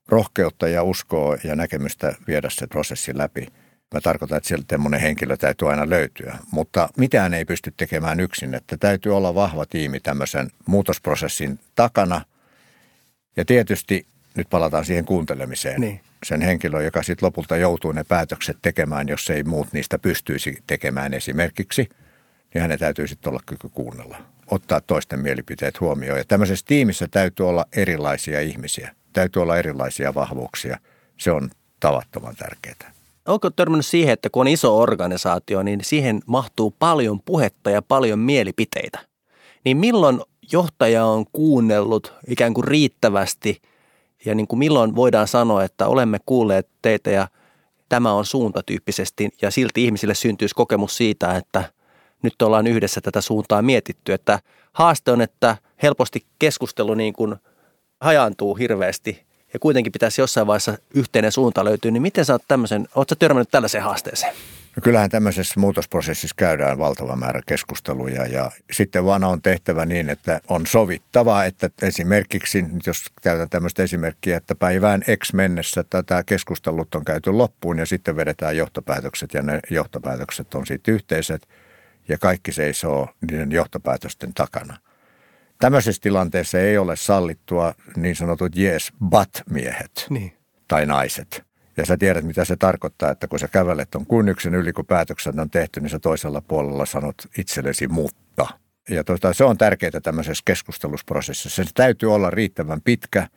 rohkeutta 0.07 0.67
ja 0.67 0.84
uskoa 0.84 1.38
ja 1.43 1.55
näkemystä 1.55 2.15
viedä 2.27 2.50
se 2.51 2.67
prosessi 2.67 3.17
läpi. 3.17 3.48
Mä 3.94 4.01
tarkoitan, 4.01 4.38
että 4.38 4.48
sieltä 4.48 4.65
semmoinen 4.70 5.00
henkilö 5.01 5.38
täytyy 5.38 5.70
aina 5.70 5.89
löytyä, 5.89 6.38
mutta 6.51 6.89
mitään 6.98 7.34
ei 7.34 7.46
pysty 7.46 7.74
tekemään 7.77 8.20
yksin, 8.20 8.53
että 8.53 8.77
täytyy 8.77 9.17
olla 9.17 9.36
vahva 9.36 9.65
tiimi 9.65 10.00
tämmöisen 10.00 10.50
muutosprosessin 10.65 11.60
takana. 11.75 12.22
Ja 13.38 13.46
tietysti 13.46 14.06
nyt 14.36 14.50
palataan 14.50 14.86
siihen 14.86 15.06
kuuntelemiseen. 15.06 15.82
Niin. 15.82 16.01
Sen 16.25 16.41
henkilön, 16.41 16.86
joka 16.86 17.03
sitten 17.03 17.25
lopulta 17.25 17.58
joutuu 17.58 17.91
ne 17.91 18.03
päätökset 18.03 18.58
tekemään, 18.62 19.08
jos 19.08 19.29
ei 19.29 19.44
muut 19.44 19.74
niistä 19.74 20.00
pystyisi 20.00 20.63
tekemään 20.67 21.13
esimerkiksi, 21.13 21.89
niin 22.53 22.62
hänen 22.62 22.79
täytyy 22.79 23.08
sitten 23.08 23.29
olla 23.29 23.41
kyky 23.46 23.70
kuunnella, 23.70 24.17
ottaa 24.51 24.82
toisten 24.82 25.20
mielipiteet 25.20 25.79
huomioon. 25.79 26.17
Ja 26.17 26.25
tämmöisessä 26.25 26.65
tiimissä 26.65 27.08
täytyy 27.12 27.50
olla 27.50 27.65
erilaisia 27.75 28.41
ihmisiä, 28.41 28.96
täytyy 29.13 29.41
olla 29.41 29.58
erilaisia 29.58 30.13
vahvuuksia. 30.13 30.79
Se 31.17 31.32
on 31.32 31.50
tavattoman 31.79 32.36
tärkeää. 32.36 32.97
Onko 33.27 33.50
törmännyt 33.50 33.86
siihen, 33.86 34.13
että 34.13 34.29
kun 34.29 34.41
on 34.41 34.48
iso 34.48 34.77
organisaatio, 34.77 35.63
niin 35.63 35.79
siihen 35.84 36.19
mahtuu 36.25 36.75
paljon 36.79 37.22
puhetta 37.22 37.69
ja 37.69 37.81
paljon 37.81 38.19
mielipiteitä? 38.19 39.00
Niin 39.65 39.77
milloin 39.77 40.22
johtaja 40.51 41.05
on 41.05 41.25
kuunnellut 41.31 42.13
ikään 42.27 42.53
kuin 42.53 42.67
riittävästi– 42.67 43.57
ja 44.25 44.36
niin 44.36 44.48
kuin 44.48 44.60
milloin 44.60 44.96
voidaan 44.96 45.27
sanoa, 45.27 45.63
että 45.63 45.88
olemme 45.88 46.19
kuulleet 46.25 46.67
teitä 46.81 47.10
ja 47.10 47.27
tämä 47.89 48.13
on 48.13 48.25
suunta 48.25 48.63
tyyppisesti 48.65 49.29
ja 49.41 49.51
silti 49.51 49.86
ihmisille 49.86 50.15
syntyisi 50.15 50.55
kokemus 50.55 50.98
siitä, 50.98 51.36
että 51.36 51.63
nyt 52.24 52.41
ollaan 52.41 52.67
yhdessä 52.67 53.01
tätä 53.01 53.22
suuntaa 53.22 53.62
mietitty. 53.62 54.13
Että 54.13 54.39
haaste 54.74 55.12
on, 55.12 55.22
että 55.22 55.57
helposti 55.84 56.25
keskustelu 56.39 56.93
niin 56.93 57.13
kuin 57.13 57.36
hajaantuu 58.01 58.55
hirveästi 58.55 59.26
ja 59.54 59.60
kuitenkin 59.60 59.92
pitäisi 59.92 60.22
jossain 60.22 60.48
vaiheessa 60.48 60.77
yhteinen 60.94 61.32
suunta 61.32 61.66
löytyä, 61.66 61.92
niin 61.92 62.01
miten 62.01 62.25
sä 62.25 62.34
oot 62.34 62.44
tämmöisen, 62.48 62.88
ootko 62.96 63.16
törmännyt 63.16 63.51
tällaiseen 63.51 63.84
haasteeseen? 63.84 64.34
No 64.77 64.82
kyllähän 64.82 65.10
tämmöisessä 65.10 65.60
muutosprosessissa 65.60 66.34
käydään 66.38 66.77
valtava 66.77 67.16
määrä 67.16 67.42
keskusteluja 67.46 68.27
ja 68.27 68.51
sitten 68.72 69.06
vaan 69.06 69.24
on 69.24 69.42
tehtävä 69.42 69.86
niin, 69.86 70.10
että 70.10 70.42
on 70.48 70.68
sovittava, 70.68 71.44
että 71.44 71.70
esimerkiksi, 71.82 72.66
jos 72.88 73.06
käytän 73.22 73.50
tämmöistä 73.50 73.84
esimerkkiä, 73.84 74.38
että 74.38 74.56
päivään 74.56 75.01
X 75.24 75.34
mennessä 75.34 75.84
tätä 75.89 76.24
keskustelut 76.24 76.96
on 76.96 77.06
käyty 77.06 77.32
loppuun 77.32 77.77
ja 77.77 77.86
sitten 77.86 78.16
vedetään 78.16 78.58
johtopäätökset 78.58 79.34
ja 79.34 79.42
ne 79.42 79.60
johtopäätökset 79.70 80.54
on 80.56 80.66
sitten 80.68 80.94
yhteiset 80.94 81.48
ja 82.10 82.18
kaikki 82.18 82.51
seisoo 82.51 83.10
niiden 83.32 83.51
johtopäätösten 83.51 84.34
takana. 84.34 84.77
Tämmöisessä 85.59 86.01
tilanteessa 86.01 86.59
ei 86.59 86.77
ole 86.77 86.95
sallittua 86.95 87.73
niin 87.95 88.15
sanotut 88.15 88.57
yes 88.57 88.93
but 89.09 89.29
miehet 89.49 90.07
niin. 90.09 90.33
tai 90.67 90.85
naiset– 90.85 91.43
ja 91.77 91.85
sä 91.85 91.97
tiedät, 91.97 92.25
mitä 92.25 92.45
se 92.45 92.55
tarkoittaa, 92.55 93.11
että 93.11 93.27
kun 93.27 93.39
sä 93.39 93.47
kävelet 93.47 93.95
on 93.95 94.05
kynnyksen 94.05 94.55
yli, 94.55 94.73
kun 94.73 94.85
päätökset 94.85 95.39
on 95.39 95.49
tehty, 95.49 95.79
niin 95.79 95.89
sä 95.89 95.99
toisella 95.99 96.41
puolella 96.41 96.85
sanot 96.85 97.15
itsellesi 97.37 97.87
mutta. 97.87 98.47
Ja 98.89 99.03
tuota, 99.03 99.33
se 99.33 99.43
on 99.43 99.57
tärkeää 99.57 100.01
tämmöisessä 100.03 100.41
keskustelusprosessissa. 100.46 101.63
Se 101.63 101.72
täytyy 101.74 102.13
olla 102.13 102.29
riittävän 102.29 102.81
pitkä, 102.81 103.27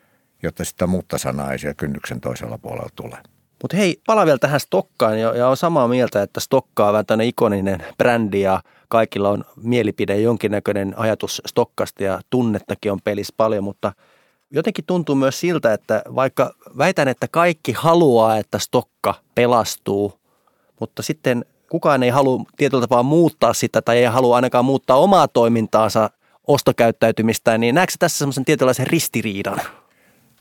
jotta 0.42 0.64
sitä 0.64 0.87
mutta 0.87 1.18
sanaa 1.18 1.52
ei 1.52 1.59
siellä 1.59 1.74
kynnyksen 1.74 2.20
toisella 2.20 2.59
puolella 2.59 2.90
tule. 2.94 3.18
Mutta 3.62 3.77
hei, 3.77 4.01
pala 4.07 4.27
vielä 4.27 4.38
tähän 4.38 4.61
Stokkaan 4.61 5.20
ja, 5.20 5.37
ja 5.37 5.49
on 5.49 5.57
samaa 5.57 5.88
mieltä, 5.88 6.23
että 6.23 6.40
Stokka 6.40 6.87
on 6.87 6.92
vähän 6.92 7.20
ikoninen 7.20 7.85
brändi 7.99 8.40
ja 8.40 8.61
kaikilla 8.88 9.29
on 9.29 9.44
mielipide, 9.62 10.20
jonkinnäköinen 10.20 10.94
ajatus 10.96 11.42
Stokkasta 11.46 12.05
ja 12.05 12.20
tunnettakin 12.31 12.92
on 12.92 13.01
pelissä 13.05 13.35
paljon, 13.37 13.64
mutta– 13.64 13.92
jotenkin 14.51 14.85
tuntuu 14.85 15.14
myös 15.14 15.40
siltä, 15.40 15.73
että 15.73 16.03
vaikka 16.14 16.55
väitän, 16.79 17.09
että 17.09 17.29
kaikki 17.29 17.73
haluaa, 17.73 18.37
että 18.37 18.59
stokka 18.59 19.14
pelastuu, 19.35 20.12
mutta 20.81 21.03
sitten 21.03 21.44
kukaan 21.70 22.03
ei 22.03 22.11
halua 22.11 22.44
tietyllä 22.57 22.81
tapaa 22.81 23.03
muuttaa 23.03 23.55
sitä 23.55 23.83
tai 23.83 23.99
ei 23.99 24.05
halua 24.05 24.37
ainakaan 24.37 24.64
muuttaa 24.64 24.96
omaa 24.96 25.29
toimintaansa 25.29 26.11
ostokäyttäytymistään, 26.46 27.61
niin 27.61 27.75
näetkö 27.75 27.96
tässä 27.99 28.18
semmoisen 28.18 28.44
tietynlaisen 28.44 28.87
ristiriidan? 28.87 29.61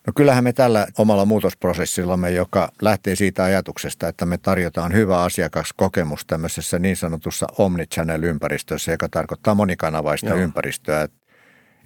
No 0.08 0.14
kyllähän 0.16 0.44
me 0.44 0.54
tällä 0.54 0.88
omalla 0.98 1.26
muutosprosessillamme, 1.26 2.32
joka 2.32 2.72
lähtee 2.82 3.16
siitä 3.16 3.44
ajatuksesta, 3.44 4.08
että 4.08 4.26
me 4.26 4.38
tarjotaan 4.38 4.94
hyvä 4.94 5.24
asiakaskokemus 5.24 6.26
tämmöisessä 6.26 6.80
niin 6.80 6.96
sanotussa 6.98 7.48
omnichannel-ympäristössä, 7.58 8.92
joka 8.92 9.10
tarkoittaa 9.10 9.56
monikanavaista 9.56 10.30
Joo. 10.30 10.38
ympäristöä. 10.38 11.08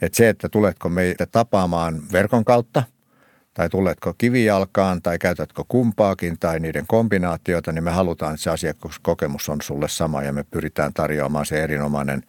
Että 0.01 0.17
se, 0.17 0.29
että 0.29 0.49
tuletko 0.49 0.89
meitä 0.89 1.25
tapaamaan 1.25 2.01
verkon 2.11 2.45
kautta 2.45 2.83
tai 3.53 3.69
tuletko 3.69 4.13
kivijalkaan 4.17 5.01
tai 5.01 5.19
käytätkö 5.19 5.63
kumpaakin 5.67 6.39
tai 6.39 6.59
niiden 6.59 6.87
kombinaatiota, 6.87 7.71
niin 7.71 7.83
me 7.83 7.91
halutaan, 7.91 8.33
että 8.33 8.43
se 8.43 8.49
asiakaskokemus 8.49 9.49
on 9.49 9.61
sulle 9.61 9.89
sama 9.89 10.23
ja 10.23 10.33
me 10.33 10.43
pyritään 10.43 10.93
tarjoamaan 10.93 11.45
se 11.45 11.63
erinomainen 11.63 12.23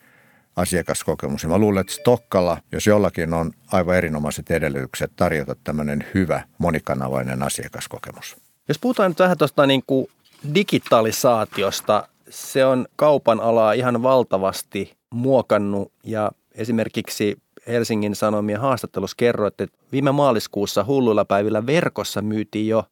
asiakaskokemus. 0.57 1.43
Ja 1.43 1.49
mä 1.49 1.59
luulen, 1.59 1.81
että 1.81 1.93
Stokkalla, 1.93 2.59
jos 2.73 2.87
jollakin 2.87 3.35
on 3.35 3.53
aivan 3.73 3.97
erinomaiset 3.97 4.51
edellytykset 4.51 5.13
tarjota 5.17 5.57
tämmöinen 5.65 6.07
hyvä 6.15 6.43
monikanavainen 6.59 7.43
asiakaskokemus. 7.43 8.37
Jos 8.69 8.79
puhutaan 8.79 9.11
nyt 9.11 9.19
vähän 9.19 9.39
tuosta 9.39 9.67
niin 9.67 9.83
kuin 9.87 10.07
digitalisaatiosta, 10.55 12.09
se 12.31 12.65
on 12.65 12.87
kaupan 12.97 13.41
alaa 13.41 13.73
ihan 13.73 14.03
valtavasti 14.03 14.97
muokannut 15.11 15.93
ja 16.03 16.31
esimerkiksi 16.55 17.37
Helsingin 17.67 18.15
Sanomien 18.15 18.61
haastattelussa 18.61 19.17
kerroit, 19.17 19.61
että 19.61 19.79
viime 19.93 20.13
maaliskuussa 20.13 20.85
hulluilla 20.85 21.25
päivillä 21.25 21.67
verkossa 21.67 22.23
myytiin 22.23 22.69
jo 22.69 22.85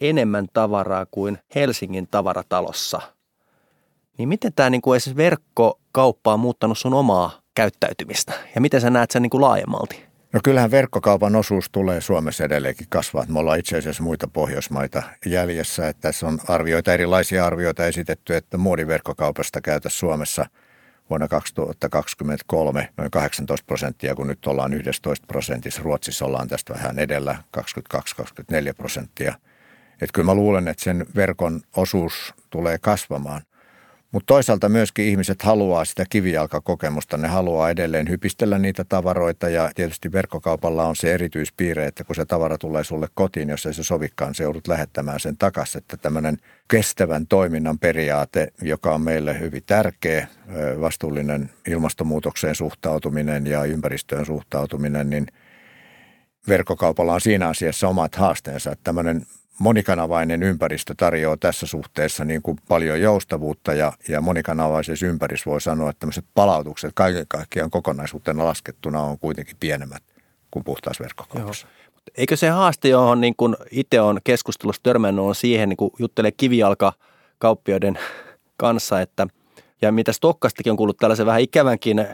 enemmän 0.00 0.46
tavaraa 0.52 1.06
kuin 1.10 1.38
Helsingin 1.54 2.08
tavaratalossa. 2.10 3.00
Niin 4.18 4.28
miten 4.28 4.52
tämä 4.52 4.70
niin 4.70 4.82
kuin 4.82 4.96
esimerkiksi 4.96 5.81
verkkokauppa 5.92 6.32
on 6.32 6.40
muuttanut 6.40 6.78
sun 6.78 6.94
omaa 6.94 7.40
käyttäytymistä 7.54 8.32
ja 8.54 8.60
miten 8.60 8.80
sä 8.80 8.90
näet 8.90 9.10
sen 9.10 9.22
niin 9.22 9.30
kuin 9.30 9.40
laajemmalti? 9.40 10.04
No 10.32 10.40
kyllähän 10.44 10.70
verkkokaupan 10.70 11.36
osuus 11.36 11.70
tulee 11.70 12.00
Suomessa 12.00 12.44
edelleenkin 12.44 12.86
kasvaa. 12.90 13.24
Me 13.28 13.38
ollaan 13.38 13.58
itse 13.58 13.78
asiassa 13.78 14.02
muita 14.02 14.28
Pohjoismaita 14.28 15.02
jäljessä. 15.26 15.88
Että 15.88 16.00
tässä 16.00 16.26
on 16.26 16.38
arvioita, 16.48 16.94
erilaisia 16.94 17.46
arvioita 17.46 17.86
esitetty, 17.86 18.36
että 18.36 18.58
muodiverkkokaupasta 18.58 19.60
käytä 19.60 19.88
Suomessa– 19.88 20.46
vuonna 21.10 21.28
2023 21.28 22.88
noin 22.96 23.10
18 23.10 23.66
prosenttia, 23.66 24.14
kun 24.14 24.26
nyt 24.26 24.46
ollaan 24.46 24.72
11 24.72 25.26
prosentissa. 25.26 25.82
Ruotsissa 25.82 26.24
ollaan 26.24 26.48
tästä 26.48 26.74
vähän 26.74 26.98
edellä, 26.98 27.36
22-24 27.58 28.74
prosenttia. 28.76 29.34
Että 29.92 30.12
kyllä 30.14 30.26
mä 30.26 30.34
luulen, 30.34 30.68
että 30.68 30.84
sen 30.84 31.06
verkon 31.16 31.60
osuus 31.76 32.34
tulee 32.50 32.78
kasvamaan. 32.78 33.42
Mutta 34.12 34.26
toisaalta 34.26 34.68
myöskin 34.68 35.04
ihmiset 35.04 35.42
haluaa 35.42 35.84
sitä 35.84 36.04
kivijalkakokemusta. 36.10 37.16
Ne 37.16 37.28
haluaa 37.28 37.70
edelleen 37.70 38.08
hypistellä 38.08 38.58
niitä 38.58 38.84
tavaroita 38.84 39.48
ja 39.48 39.70
tietysti 39.74 40.12
verkkokaupalla 40.12 40.84
on 40.84 40.96
se 40.96 41.14
erityispiirre, 41.14 41.86
että 41.86 42.04
kun 42.04 42.16
se 42.16 42.24
tavara 42.24 42.58
tulee 42.58 42.84
sulle 42.84 43.08
kotiin, 43.14 43.48
jos 43.48 43.66
ei 43.66 43.74
se 43.74 43.84
sovikaan, 43.84 44.34
se 44.34 44.42
joudut 44.42 44.68
lähettämään 44.68 45.20
sen 45.20 45.36
takaisin. 45.36 45.78
Että 45.78 45.96
tämmöinen 45.96 46.36
kestävän 46.68 47.26
toiminnan 47.26 47.78
periaate, 47.78 48.48
joka 48.62 48.94
on 48.94 49.00
meille 49.00 49.40
hyvin 49.40 49.62
tärkeä, 49.66 50.26
vastuullinen 50.80 51.50
ilmastonmuutokseen 51.66 52.54
suhtautuminen 52.54 53.46
ja 53.46 53.64
ympäristöön 53.64 54.26
suhtautuminen, 54.26 55.10
niin 55.10 55.26
verkkokaupalla 56.48 57.14
on 57.14 57.20
siinä 57.20 57.48
asiassa 57.48 57.88
omat 57.88 58.14
haasteensa. 58.14 58.72
Että 58.72 58.84
tämmöinen 58.84 59.26
monikanavainen 59.58 60.42
ympäristö 60.42 60.94
tarjoaa 60.96 61.36
tässä 61.36 61.66
suhteessa 61.66 62.24
niin 62.24 62.42
kuin 62.42 62.58
paljon 62.68 63.00
joustavuutta 63.00 63.74
ja, 63.74 63.92
ja 64.08 64.20
monikanavaisessa 64.20 65.06
ympäristössä 65.06 65.50
voi 65.50 65.60
sanoa, 65.60 65.90
että 65.90 66.00
tämmöiset 66.00 66.24
palautukset 66.34 66.92
kaiken 66.94 67.26
kaikkiaan 67.28 67.70
kokonaisuutena 67.70 68.44
laskettuna 68.44 69.02
on 69.02 69.18
kuitenkin 69.18 69.56
pienemmät 69.60 70.02
kuin 70.50 70.64
puhtaassa 70.64 71.02
verkkokaupassa. 71.02 71.66
Eikö 72.16 72.36
se 72.36 72.48
haaste, 72.48 72.88
johon 72.88 73.20
niin 73.20 73.34
kuin 73.36 73.56
itse 73.70 74.00
on 74.00 74.20
keskustelussa 74.24 74.82
törmännyt, 74.82 75.24
on 75.24 75.34
siihen, 75.34 75.68
niin 75.68 75.76
kuin 75.76 75.90
juttelee 75.98 76.32
kivijalkakauppioiden 76.32 77.98
kanssa, 78.56 79.00
että 79.00 79.26
ja 79.82 79.92
mitä 79.92 80.12
Stokkastakin 80.12 80.70
on 80.70 80.76
kuullut 80.76 80.96
tällaisen 80.96 81.26
vähän 81.26 81.40
ikävänkin 81.40 82.06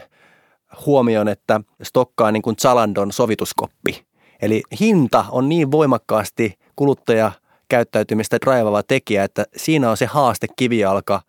huomioon, 0.85 1.27
että 1.27 1.61
stokkaa 1.83 2.31
niin 2.31 2.41
kuin 2.41 2.55
Zalandon 2.55 3.11
sovituskoppi. 3.11 4.08
Eli 4.41 4.61
hinta 4.79 5.25
on 5.31 5.49
niin 5.49 5.71
voimakkaasti 5.71 6.59
kuluttaja 6.75 7.31
käyttäytymistä 7.69 8.37
draivava 8.45 8.83
tekijä, 8.83 9.23
että 9.23 9.45
siinä 9.55 9.89
on 9.89 9.97
se 9.97 10.05
haaste 10.05 10.47
kivijalka 10.55 11.21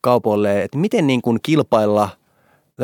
kaupoille, 0.00 0.62
että 0.62 0.78
miten 0.78 1.06
niin 1.06 1.22
kuin 1.22 1.38
kilpailla– 1.42 2.08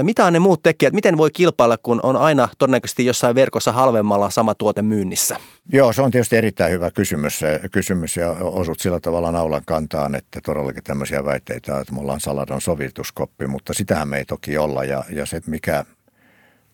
mitä 0.03 0.25
on 0.25 0.33
ne 0.33 0.39
muut 0.39 0.63
tekijät? 0.63 0.95
Miten 0.95 1.17
voi 1.17 1.31
kilpailla, 1.31 1.79
kun 1.79 2.01
on 2.03 2.17
aina 2.17 2.49
todennäköisesti 2.59 3.07
jossain 3.07 3.35
verkossa 3.35 3.73
halvemmalla 3.73 4.31
sama 4.31 4.55
tuote 4.55 4.83
myynnissä? 4.83 5.37
Joo, 5.73 5.93
se 5.93 6.03
on 6.03 6.11
tietysti 6.11 6.37
erittäin 6.37 6.73
hyvä 6.73 6.91
kysymys, 6.91 7.41
kysymys 7.73 8.17
ja 8.17 8.31
osut 8.31 8.81
sillä 8.81 9.01
tavalla 9.01 9.33
naulan 9.33 9.63
kantaan, 9.67 10.15
että 10.15 10.41
todellakin 10.45 10.85
tämmöisiä 10.85 11.25
väitteitä, 11.25 11.81
että 11.81 11.95
me 11.95 12.01
ollaan 12.01 12.21
Saladon 12.21 12.61
sovituskoppi, 12.61 13.47
mutta 13.47 13.75
sitähän 13.75 14.09
me 14.09 14.19
ei 14.19 14.25
toki 14.25 14.59
olla 14.59 14.85
ja, 14.85 15.05
ja 15.11 15.27
se, 15.27 15.41
mikä 15.47 15.85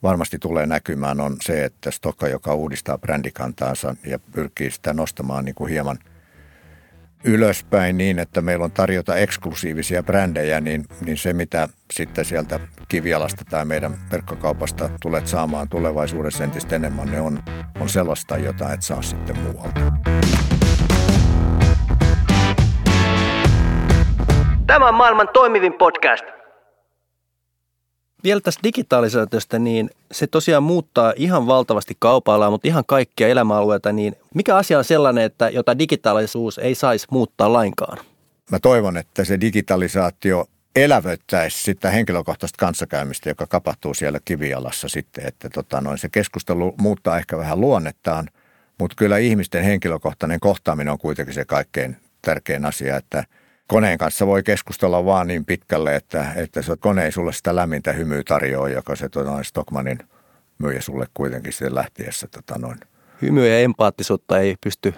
varmasti 0.02 0.38
tulee 0.38 0.66
näkymään 0.66 1.20
on 1.20 1.36
se, 1.42 1.64
että 1.64 1.90
Stokka, 1.90 2.28
joka 2.28 2.54
uudistaa 2.54 2.98
brändikantaansa 2.98 3.94
ja 4.06 4.18
pyrkii 4.18 4.70
sitä 4.70 4.92
nostamaan 4.92 5.44
niin 5.44 5.54
kuin 5.54 5.70
hieman– 5.70 5.98
ylöspäin 7.24 7.96
niin, 7.96 8.18
että 8.18 8.42
meillä 8.42 8.64
on 8.64 8.72
tarjota 8.72 9.16
eksklusiivisia 9.16 10.02
brändejä, 10.02 10.60
niin, 10.60 10.84
niin 11.04 11.16
se 11.16 11.32
mitä 11.32 11.68
sitten 11.92 12.24
sieltä 12.24 12.60
kivialasta 12.88 13.44
tai 13.50 13.64
meidän 13.64 13.94
verkkokaupasta 14.12 14.90
tulet 15.02 15.26
saamaan 15.26 15.68
tulevaisuudessa 15.68 16.44
entistä 16.44 16.76
enemmän, 16.76 17.12
ne 17.12 17.20
on, 17.20 17.38
on 17.80 17.88
sellaista, 17.88 18.36
jota 18.36 18.72
et 18.72 18.82
saa 18.82 19.02
sitten 19.02 19.38
muualta. 19.38 19.80
Tämä 24.66 24.88
on 24.88 24.94
maailman 24.94 25.28
toimivin 25.32 25.72
podcast– 25.72 26.24
vielä 28.24 28.40
tästä 28.40 28.62
digitalisaatiosta, 28.62 29.58
niin 29.58 29.90
se 30.12 30.26
tosiaan 30.26 30.62
muuttaa 30.62 31.12
ihan 31.16 31.46
valtavasti 31.46 31.96
kaupalla, 31.98 32.50
mutta 32.50 32.68
ihan 32.68 32.84
kaikkia 32.86 33.28
elämäalueita, 33.28 33.92
niin 33.92 34.16
mikä 34.34 34.56
asia 34.56 34.78
on 34.78 34.84
sellainen, 34.84 35.24
että 35.24 35.48
jota 35.48 35.78
digitaalisuus 35.78 36.58
ei 36.58 36.74
saisi 36.74 37.06
muuttaa 37.10 37.52
lainkaan? 37.52 37.98
Mä 38.50 38.58
toivon, 38.58 38.96
että 38.96 39.24
se 39.24 39.40
digitalisaatio 39.40 40.46
elävöittäisi 40.76 41.62
sitä 41.62 41.90
henkilökohtaista 41.90 42.56
kanssakäymistä, 42.58 43.30
joka 43.30 43.46
kapahtuu 43.46 43.94
siellä 43.94 44.18
kivialassa 44.24 44.88
sitten, 44.88 45.26
että 45.26 45.50
tota 45.50 45.80
noin, 45.80 45.98
se 45.98 46.08
keskustelu 46.08 46.74
muuttaa 46.78 47.18
ehkä 47.18 47.38
vähän 47.38 47.60
luonnettaan, 47.60 48.28
mutta 48.78 48.94
kyllä 48.96 49.18
ihmisten 49.18 49.64
henkilökohtainen 49.64 50.40
kohtaaminen 50.40 50.92
on 50.92 50.98
kuitenkin 50.98 51.34
se 51.34 51.44
kaikkein 51.44 51.96
tärkein 52.22 52.64
asia, 52.64 52.96
että– 52.96 53.24
koneen 53.72 53.98
kanssa 53.98 54.26
voi 54.26 54.42
keskustella 54.42 55.04
vaan 55.04 55.26
niin 55.26 55.44
pitkälle, 55.44 55.96
että, 55.96 56.32
että 56.36 56.62
se 56.62 56.76
kone 56.80 57.04
ei 57.04 57.12
sulle 57.12 57.32
sitä 57.32 57.56
lämmintä 57.56 57.92
hymyä 57.92 58.22
tarjoa, 58.28 58.68
joka 58.68 58.96
se 58.96 59.08
tota, 59.08 59.42
Stockmanin 59.42 59.98
myyjä 60.58 60.80
sulle 60.80 61.06
kuitenkin 61.14 61.52
sitten 61.52 61.74
lähtiessä. 61.74 62.26
Tota, 62.26 62.58
noin. 62.58 62.78
Hymyä 63.22 63.46
ja 63.46 63.58
empaattisuutta 63.58 64.38
ei 64.38 64.56
pysty 64.60 64.94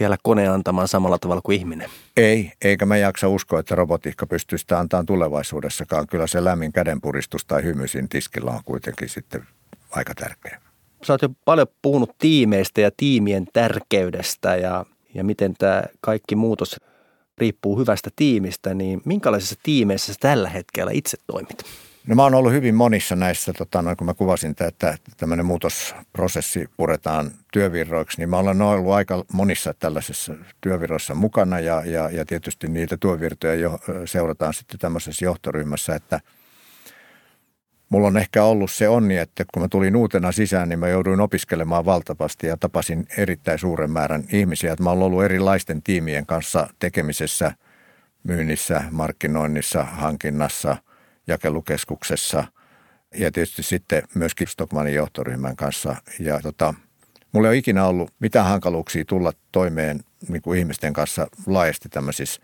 vielä 0.00 0.16
kone 0.22 0.48
antamaan 0.48 0.88
samalla 0.88 1.18
tavalla 1.18 1.42
kuin 1.44 1.58
ihminen. 1.58 1.90
Ei, 2.16 2.52
eikä 2.62 2.86
mä 2.86 2.96
jaksa 2.96 3.28
uskoa, 3.28 3.60
että 3.60 3.74
robotiikka 3.74 4.26
pystyy 4.26 4.58
sitä 4.58 4.78
antamaan 4.78 5.06
tulevaisuudessakaan. 5.06 6.06
Kyllä 6.06 6.26
se 6.26 6.44
lämmin 6.44 6.72
kädenpuristus 6.72 7.44
tai 7.44 7.62
hymy 7.62 7.88
siinä 7.88 8.08
tiskillä 8.10 8.50
on 8.50 8.60
kuitenkin 8.64 9.08
sitten 9.08 9.46
aika 9.90 10.14
tärkeä. 10.14 10.60
Sä 11.04 11.12
oot 11.12 11.22
jo 11.22 11.28
paljon 11.44 11.66
puhunut 11.82 12.18
tiimeistä 12.18 12.80
ja 12.80 12.90
tiimien 12.96 13.46
tärkeydestä 13.52 14.56
ja, 14.56 14.84
ja 15.14 15.24
miten 15.24 15.54
tämä 15.58 15.82
kaikki 16.00 16.36
muutos 16.36 16.80
riippuu 17.38 17.78
hyvästä 17.78 18.10
tiimistä, 18.16 18.74
niin 18.74 19.02
minkälaisissa 19.04 19.56
tiimeissä 19.62 20.12
sä 20.12 20.18
tällä 20.20 20.48
hetkellä 20.48 20.92
itse 20.94 21.16
toimit? 21.26 21.64
No 22.06 22.14
mä 22.14 22.22
oon 22.22 22.34
ollut 22.34 22.52
hyvin 22.52 22.74
monissa 22.74 23.16
näissä, 23.16 23.52
tota, 23.52 23.82
noin 23.82 23.96
kun 23.96 24.06
mä 24.06 24.14
kuvasin, 24.14 24.54
että 24.60 24.98
tämmöinen 25.16 25.46
muutosprosessi 25.46 26.68
puretaan 26.76 27.30
työvirroiksi, 27.52 28.18
niin 28.18 28.28
mä 28.28 28.38
olen 28.38 28.62
ollut 28.62 28.92
aika 28.92 29.24
monissa 29.32 29.74
tällaisissa 29.78 30.34
työvirroissa 30.60 31.14
mukana 31.14 31.60
ja, 31.60 31.82
ja, 31.84 32.10
ja 32.10 32.24
tietysti 32.24 32.68
niitä 32.68 32.96
työvirtoja 32.96 33.54
jo 33.54 33.78
seurataan 34.04 34.54
sitten 34.54 34.78
tämmöisessä 34.78 35.24
johtoryhmässä, 35.24 35.94
että– 35.94 36.20
Mulla 37.88 38.06
on 38.06 38.16
ehkä 38.16 38.44
ollut 38.44 38.70
se 38.70 38.88
onni, 38.88 39.16
että 39.16 39.44
kun 39.54 39.62
mä 39.62 39.68
tulin 39.68 39.96
uutena 39.96 40.32
sisään, 40.32 40.68
niin 40.68 40.78
mä 40.78 40.88
jouduin 40.88 41.20
opiskelemaan 41.20 41.84
valtavasti 41.84 42.46
ja 42.46 42.56
tapasin 42.56 43.06
erittäin 43.16 43.58
suuren 43.58 43.90
määrän 43.90 44.24
ihmisiä. 44.32 44.72
Että 44.72 44.82
mä 44.82 44.90
olen 44.90 45.02
ollut 45.02 45.24
erilaisten 45.24 45.82
tiimien 45.82 46.26
kanssa 46.26 46.68
tekemisessä, 46.78 47.52
myynnissä, 48.22 48.84
markkinoinnissa, 48.90 49.84
hankinnassa, 49.84 50.76
jakelukeskuksessa 51.26 52.44
ja 53.14 53.32
tietysti 53.32 53.62
sitten 53.62 54.02
myöskin 54.14 54.48
Stockmanin 54.48 54.94
johtoryhmän 54.94 55.56
kanssa. 55.56 55.96
Ja 56.20 56.40
tota, 56.40 56.74
mulla 57.32 57.48
ei 57.48 57.50
ole 57.50 57.56
ikinä 57.56 57.86
ollut 57.86 58.10
mitään 58.18 58.46
hankaluuksia 58.46 59.04
tulla 59.04 59.32
toimeen 59.52 60.00
niin 60.28 60.42
kuin 60.42 60.58
ihmisten 60.58 60.92
kanssa 60.92 61.26
laajasti 61.46 61.88
tämmöisissä 61.88 62.40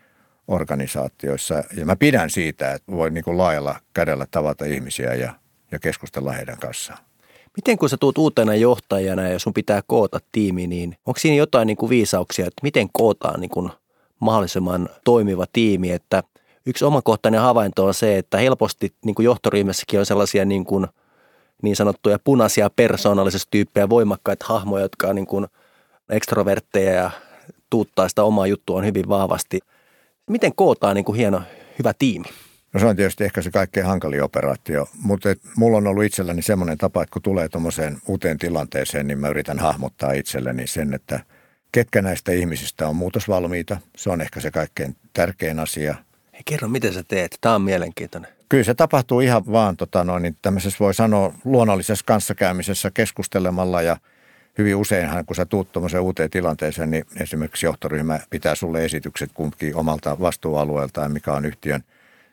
organisaatioissa. 0.50 1.64
Ja 1.76 1.86
mä 1.86 1.96
pidän 1.96 2.30
siitä, 2.30 2.72
että 2.72 2.92
voi 2.92 3.10
niin 3.10 3.24
kuin 3.24 3.38
laajalla 3.38 3.76
kädellä 3.94 4.26
tavata 4.30 4.64
ihmisiä 4.64 5.14
ja, 5.14 5.34
ja 5.72 5.78
keskustella 5.78 6.32
heidän 6.32 6.58
kanssaan. 6.58 6.98
Miten 7.56 7.78
kun 7.78 7.88
sä 7.88 7.96
tuut 7.96 8.18
uutena 8.18 8.54
johtajana 8.54 9.28
ja 9.28 9.38
sun 9.38 9.54
pitää 9.54 9.82
koota 9.86 10.18
tiimi, 10.32 10.66
niin 10.66 10.96
onko 11.06 11.20
siinä 11.20 11.36
jotain 11.36 11.66
niin 11.66 11.76
kuin 11.76 11.90
viisauksia, 11.90 12.46
että 12.46 12.60
miten 12.62 12.88
kootaan 12.92 13.40
niin 13.40 13.50
kuin 13.50 13.70
mahdollisimman 14.20 14.88
toimiva 15.04 15.44
tiimi, 15.52 15.90
että 15.90 16.22
yksi 16.66 16.84
omakohtainen 16.84 17.40
havainto 17.40 17.86
on 17.86 17.94
se, 17.94 18.18
että 18.18 18.38
helposti 18.38 18.94
niin 19.04 19.14
kuin 19.14 19.24
johtoryhmässäkin 19.24 20.00
on 20.00 20.06
sellaisia 20.06 20.44
niin, 20.44 20.64
kuin, 20.64 20.86
niin 21.62 21.76
sanottuja 21.76 22.18
punaisia 22.24 22.70
persoonallisuustyyppejä, 22.70 23.88
voimakkaita 23.88 24.46
hahmoja, 24.48 24.84
jotka 24.84 25.08
on 25.08 25.14
niin 25.14 25.26
kuin 25.26 25.46
ekstrovertteja 26.08 26.92
ja 26.92 27.10
tuuttaa 27.70 28.08
sitä 28.08 28.24
omaa 28.24 28.46
juttua 28.46 28.82
hyvin 28.82 29.08
vahvasti– 29.08 29.60
Miten 30.30 30.54
kootaan 30.54 30.96
niin 30.96 31.04
kuin 31.04 31.16
hieno, 31.16 31.42
hyvä 31.78 31.92
tiimi? 31.98 32.24
No 32.72 32.80
se 32.80 32.86
on 32.86 32.96
tietysti 32.96 33.24
ehkä 33.24 33.42
se 33.42 33.50
kaikkein 33.50 33.86
hankalin 33.86 34.22
operaatio, 34.22 34.88
mutta 35.02 35.30
et, 35.30 35.40
mulla 35.56 35.76
on 35.76 35.86
ollut 35.86 36.04
itselläni 36.04 36.42
semmoinen 36.42 36.78
tapa, 36.78 37.02
että 37.02 37.12
kun 37.12 37.22
tulee 37.22 37.48
tuommoiseen 37.48 37.98
uuteen 38.06 38.38
tilanteeseen, 38.38 39.06
niin 39.06 39.18
mä 39.18 39.28
yritän 39.28 39.58
hahmottaa 39.58 40.12
itselleni 40.12 40.66
sen, 40.66 40.94
että 40.94 41.20
ketkä 41.72 42.02
näistä 42.02 42.32
ihmisistä 42.32 42.88
on 42.88 42.96
muutosvalmiita. 42.96 43.76
Se 43.96 44.10
on 44.10 44.20
ehkä 44.20 44.40
se 44.40 44.50
kaikkein 44.50 44.96
tärkein 45.12 45.60
asia. 45.60 45.94
Hei, 46.32 46.42
kerro, 46.44 46.68
miten 46.68 46.92
sä 46.92 47.02
teet? 47.08 47.38
Tämä 47.40 47.54
on 47.54 47.62
mielenkiintoinen. 47.62 48.30
Kyllä 48.48 48.64
se 48.64 48.74
tapahtuu 48.74 49.20
ihan 49.20 49.42
vaan 49.52 49.76
tota 49.76 50.04
noin, 50.04 50.22
niin 50.22 50.36
tämmöisessä 50.42 50.78
voi 50.80 50.94
sanoa 50.94 51.34
luonnollisessa 51.44 52.04
kanssakäymisessä 52.06 52.90
keskustelemalla 52.94 53.82
ja– 53.82 53.96
hyvin 54.60 54.76
useinhan, 54.76 55.24
kun 55.26 55.36
sä 55.36 55.46
tuut 55.46 55.72
tuommoiseen 55.72 56.02
uuteen 56.02 56.30
tilanteeseen, 56.30 56.90
niin 56.90 57.04
esimerkiksi 57.20 57.66
johtoryhmä 57.66 58.20
pitää 58.30 58.54
sulle 58.54 58.84
esitykset 58.84 59.30
kumpikin 59.34 59.76
omalta 59.76 60.20
vastuualueeltaan, 60.20 61.12
mikä 61.12 61.32
on 61.32 61.44
yhtiön 61.44 61.84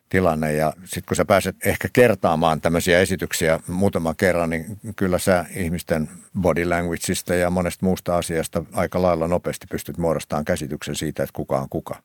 tilanne. 0.09 0.53
Ja 0.53 0.73
sitten 0.85 1.03
kun 1.07 1.15
sä 1.15 1.25
pääset 1.25 1.55
ehkä 1.65 1.87
kertaamaan 1.93 2.61
tämmöisiä 2.61 2.99
esityksiä 2.99 3.59
muutaman 3.67 4.15
kerran, 4.15 4.49
niin 4.49 4.65
kyllä 4.95 5.19
sä 5.19 5.45
ihmisten 5.55 6.09
body 6.41 6.65
languageista 6.65 7.35
ja 7.35 7.49
monesta 7.49 7.85
muusta 7.85 8.17
asiasta 8.17 8.63
aika 8.73 9.01
lailla 9.01 9.27
nopeasti 9.27 9.67
pystyt 9.71 9.97
muodostamaan 9.97 10.45
käsityksen 10.45 10.95
siitä, 10.95 11.23
että 11.23 11.33
kuka 11.33 11.59
on 11.59 11.69
kuka. 11.69 11.95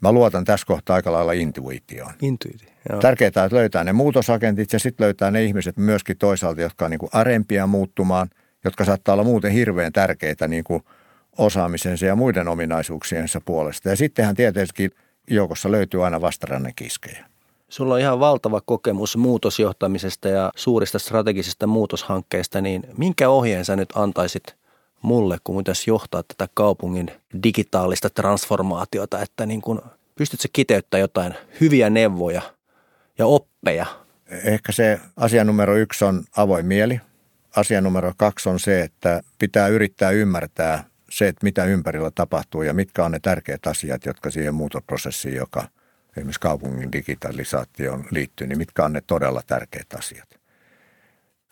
Mä 0.00 0.12
luotan 0.12 0.44
tässä 0.44 0.66
kohtaa 0.66 0.96
aika 0.96 1.12
lailla 1.12 1.32
intuitioon. 1.32 2.12
Intuitio, 2.22 2.68
Tärkeää, 3.00 3.28
että 3.28 3.48
löytää 3.52 3.84
ne 3.84 3.92
muutosagentit 3.92 4.72
ja 4.72 4.78
sitten 4.78 5.04
löytää 5.04 5.30
ne 5.30 5.44
ihmiset 5.44 5.76
myöskin 5.76 6.18
toisaalta, 6.18 6.60
jotka 6.60 6.84
on 6.84 6.90
niin 6.90 6.98
kuin 6.98 7.10
arempia 7.12 7.66
muuttumaan– 7.66 8.30
jotka 8.64 8.84
saattaa 8.84 9.12
olla 9.12 9.24
muuten 9.24 9.52
hirveän 9.52 9.92
tärkeitä 9.92 10.48
niin 10.48 10.64
kuin 10.64 10.82
osaamisensa 11.38 12.06
ja 12.06 12.16
muiden 12.16 12.48
ominaisuuksiensa 12.48 13.40
puolesta. 13.44 13.88
Ja 13.88 13.96
sittenhän 13.96 14.36
tietysti 14.36 14.90
joukossa 15.30 15.70
löytyy 15.70 16.04
aina 16.04 16.20
vastaranne 16.20 16.72
kiskejä. 16.76 17.26
Sulla 17.68 17.94
on 17.94 18.00
ihan 18.00 18.20
valtava 18.20 18.60
kokemus 18.60 19.16
muutosjohtamisesta 19.16 20.28
ja 20.28 20.50
suurista 20.56 20.98
strategisista 20.98 21.66
muutoshankkeista, 21.66 22.60
niin 22.60 22.82
minkä 22.96 23.28
ohjeen 23.28 23.64
sä 23.64 23.76
nyt 23.76 23.88
antaisit 23.94 24.56
mulle, 25.02 25.38
kun 25.44 25.56
pitäisi 25.56 25.90
johtaa 25.90 26.22
tätä 26.22 26.48
kaupungin 26.54 27.10
digitaalista 27.42 28.10
transformaatiota, 28.10 29.22
että 29.22 29.46
niin 29.46 29.60
kun, 29.60 29.82
pystytkö 30.14 30.48
kiteyttämään 30.52 31.00
jotain 31.00 31.34
hyviä 31.60 31.90
neuvoja 31.90 32.42
ja 33.18 33.26
oppeja? 33.26 33.86
Ehkä 34.44 34.72
se 34.72 35.00
asia 35.16 35.44
numero 35.44 35.76
yksi 35.76 36.04
on 36.04 36.24
avoin 36.36 36.66
mieli 36.66 37.00
asia 37.56 37.80
numero 37.80 38.12
kaksi 38.16 38.48
on 38.48 38.60
se, 38.60 38.80
että 38.80 39.20
pitää 39.38 39.68
yrittää 39.68 40.10
ymmärtää 40.10 40.84
se, 41.10 41.28
että 41.28 41.44
mitä 41.44 41.64
ympärillä 41.64 42.10
tapahtuu 42.14 42.62
ja 42.62 42.74
mitkä 42.74 43.04
on 43.04 43.12
ne 43.12 43.18
tärkeät 43.22 43.66
asiat, 43.66 44.06
jotka 44.06 44.30
siihen 44.30 44.54
muutosprosessiin, 44.54 45.34
joka 45.34 45.64
esimerkiksi 46.16 46.40
kaupungin 46.40 46.92
digitalisaatioon 46.92 48.04
liittyy, 48.10 48.46
niin 48.46 48.58
mitkä 48.58 48.84
on 48.84 48.92
ne 48.92 49.02
todella 49.06 49.42
tärkeät 49.46 49.92
asiat. 49.98 50.40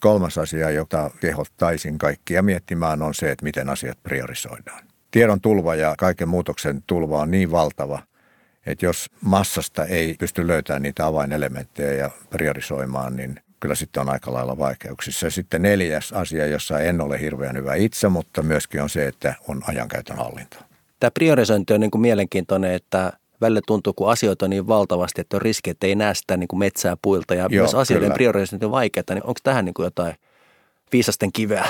Kolmas 0.00 0.38
asia, 0.38 0.70
jota 0.70 1.10
kehottaisin 1.20 1.98
kaikkia 1.98 2.42
miettimään, 2.42 3.02
on 3.02 3.14
se, 3.14 3.30
että 3.30 3.44
miten 3.44 3.68
asiat 3.68 4.02
priorisoidaan. 4.02 4.84
Tiedon 5.10 5.40
tulva 5.40 5.74
ja 5.74 5.94
kaiken 5.98 6.28
muutoksen 6.28 6.82
tulva 6.86 7.20
on 7.20 7.30
niin 7.30 7.50
valtava, 7.50 8.02
että 8.66 8.86
jos 8.86 9.10
massasta 9.20 9.84
ei 9.84 10.14
pysty 10.18 10.46
löytämään 10.46 10.82
niitä 10.82 11.06
avainelementtejä 11.06 11.92
ja 11.92 12.10
priorisoimaan, 12.30 13.16
niin 13.16 13.40
kyllä 13.60 13.74
sitten 13.74 14.00
on 14.00 14.08
aika 14.08 14.32
lailla 14.32 14.58
vaikeuksissa. 14.58 15.26
Ja 15.26 15.30
sitten 15.30 15.62
neljäs 15.62 16.12
asia, 16.12 16.46
jossa 16.46 16.80
en 16.80 17.00
ole 17.00 17.20
hirveän 17.20 17.56
hyvä 17.56 17.74
itse, 17.74 18.08
mutta 18.08 18.42
myöskin 18.42 18.82
on 18.82 18.90
se, 18.90 19.06
että 19.06 19.34
on 19.48 19.62
ajankäytön 19.66 20.16
hallinta. 20.16 20.64
Tämä 21.00 21.10
priorisointi 21.10 21.74
on 21.74 21.80
niin 21.80 21.90
kuin 21.90 22.02
mielenkiintoinen, 22.02 22.72
että 22.72 23.12
välillä 23.40 23.60
tuntuu, 23.66 23.92
kun 23.92 24.10
asioita 24.10 24.46
on 24.46 24.50
niin 24.50 24.66
valtavasti, 24.66 25.20
että 25.20 25.36
on 25.36 25.42
riski, 25.42 25.70
että 25.70 25.86
ei 25.86 25.94
näe 25.94 26.14
sitä 26.14 26.36
niin 26.36 26.48
kuin 26.48 26.58
metsää 26.58 26.96
puilta 27.02 27.34
ja 27.34 27.46
Joo, 27.50 27.62
myös 27.62 27.74
asioiden 27.74 28.06
kyllä. 28.06 28.14
priorisointi 28.14 28.66
on 28.66 28.72
vaikeaa, 28.72 29.04
niin 29.10 29.24
onko 29.24 29.40
tähän 29.42 29.64
niin 29.64 29.74
kuin 29.74 29.84
jotain 29.84 30.14
viisasten 30.92 31.32
kiveä? 31.32 31.68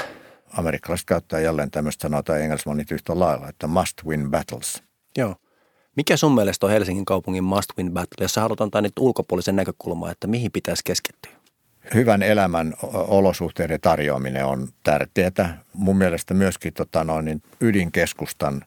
Amerikkalaiset 0.53 1.07
käyttää 1.07 1.41
jälleen 1.41 1.71
tämmöistä 1.71 2.03
sanaa 2.03 2.23
tai 2.23 2.41
yhtä 2.91 3.19
lailla, 3.19 3.49
että 3.49 3.67
must 3.67 4.05
win 4.07 4.31
battles. 4.31 4.83
Joo. 5.19 5.37
Mikä 5.97 6.17
sun 6.17 6.35
mielestä 6.35 6.67
on 6.67 6.73
Helsingin 6.73 7.05
kaupungin 7.05 7.45
must 7.45 7.71
win 7.79 7.93
battle, 7.93 8.25
jos 8.25 8.35
sä 8.35 8.41
haluat 8.41 8.61
antaa 8.61 8.81
nyt 8.81 8.93
ulkopuolisen 8.99 9.57
näkökulmaa, 9.57 10.11
että 10.11 10.27
mihin 10.27 10.53
pitäisi 10.53 10.83
keskittyä? 10.85 11.38
Hyvän 11.95 12.23
elämän 12.23 12.75
olosuhteiden 12.93 13.81
tarjoaminen 13.81 14.45
on 14.45 14.69
tärkeää. 14.83 15.63
Mun 15.73 15.97
mielestä 15.97 16.35
myöskin 16.35 16.73
tota 16.73 17.05
noin, 17.05 17.25
niin 17.25 17.43
ydinkeskustan 17.61 18.65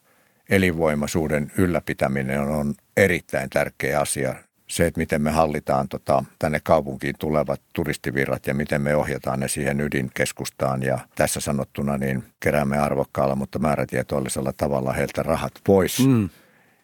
elinvoimaisuuden 0.50 1.52
ylläpitäminen 1.58 2.40
on 2.40 2.74
erittäin 2.96 3.50
tärkeä 3.50 4.00
asia. 4.00 4.34
Se, 4.66 4.86
että 4.86 4.98
miten 5.00 5.22
me 5.22 5.30
hallitaan 5.30 5.88
tota, 5.88 6.24
tänne 6.38 6.60
kaupunkiin 6.64 7.14
tulevat 7.18 7.60
turistivirrat 7.72 8.46
ja 8.46 8.54
miten 8.54 8.82
me 8.82 8.96
ohjataan 8.96 9.40
ne 9.40 9.48
siihen 9.48 9.80
ydinkeskustaan. 9.80 10.82
Ja 10.82 10.98
tässä 11.14 11.40
sanottuna 11.40 11.98
niin 11.98 12.24
keräämme 12.40 12.78
arvokkaalla, 12.78 13.34
mutta 13.34 13.58
määrätietoisella 13.58 14.52
tavalla 14.56 14.92
heiltä 14.92 15.22
rahat 15.22 15.52
pois. 15.64 16.06
Mm 16.06 16.28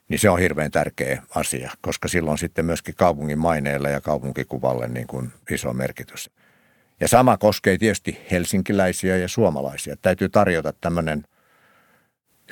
niin 0.09 0.18
se 0.18 0.31
on 0.31 0.38
hirveän 0.38 0.71
tärkeä 0.71 1.23
asia, 1.35 1.71
koska 1.81 2.09
silloin 2.09 2.38
sitten 2.38 2.64
myöskin 2.64 2.94
kaupungin 2.94 3.38
maineelle 3.38 3.90
ja 3.90 4.01
kaupunkikuvalle 4.01 4.88
niin 4.88 5.07
kuin 5.07 5.33
iso 5.51 5.73
merkitys. 5.73 6.31
Ja 7.01 7.09
sama 7.09 7.37
koskee 7.37 7.79
tietysti 7.79 8.18
helsinkiläisiä 8.31 9.16
ja 9.16 9.29
suomalaisia. 9.29 9.97
Täytyy 10.03 10.29
tarjota 10.29 10.73
tämmöinen 10.81 11.25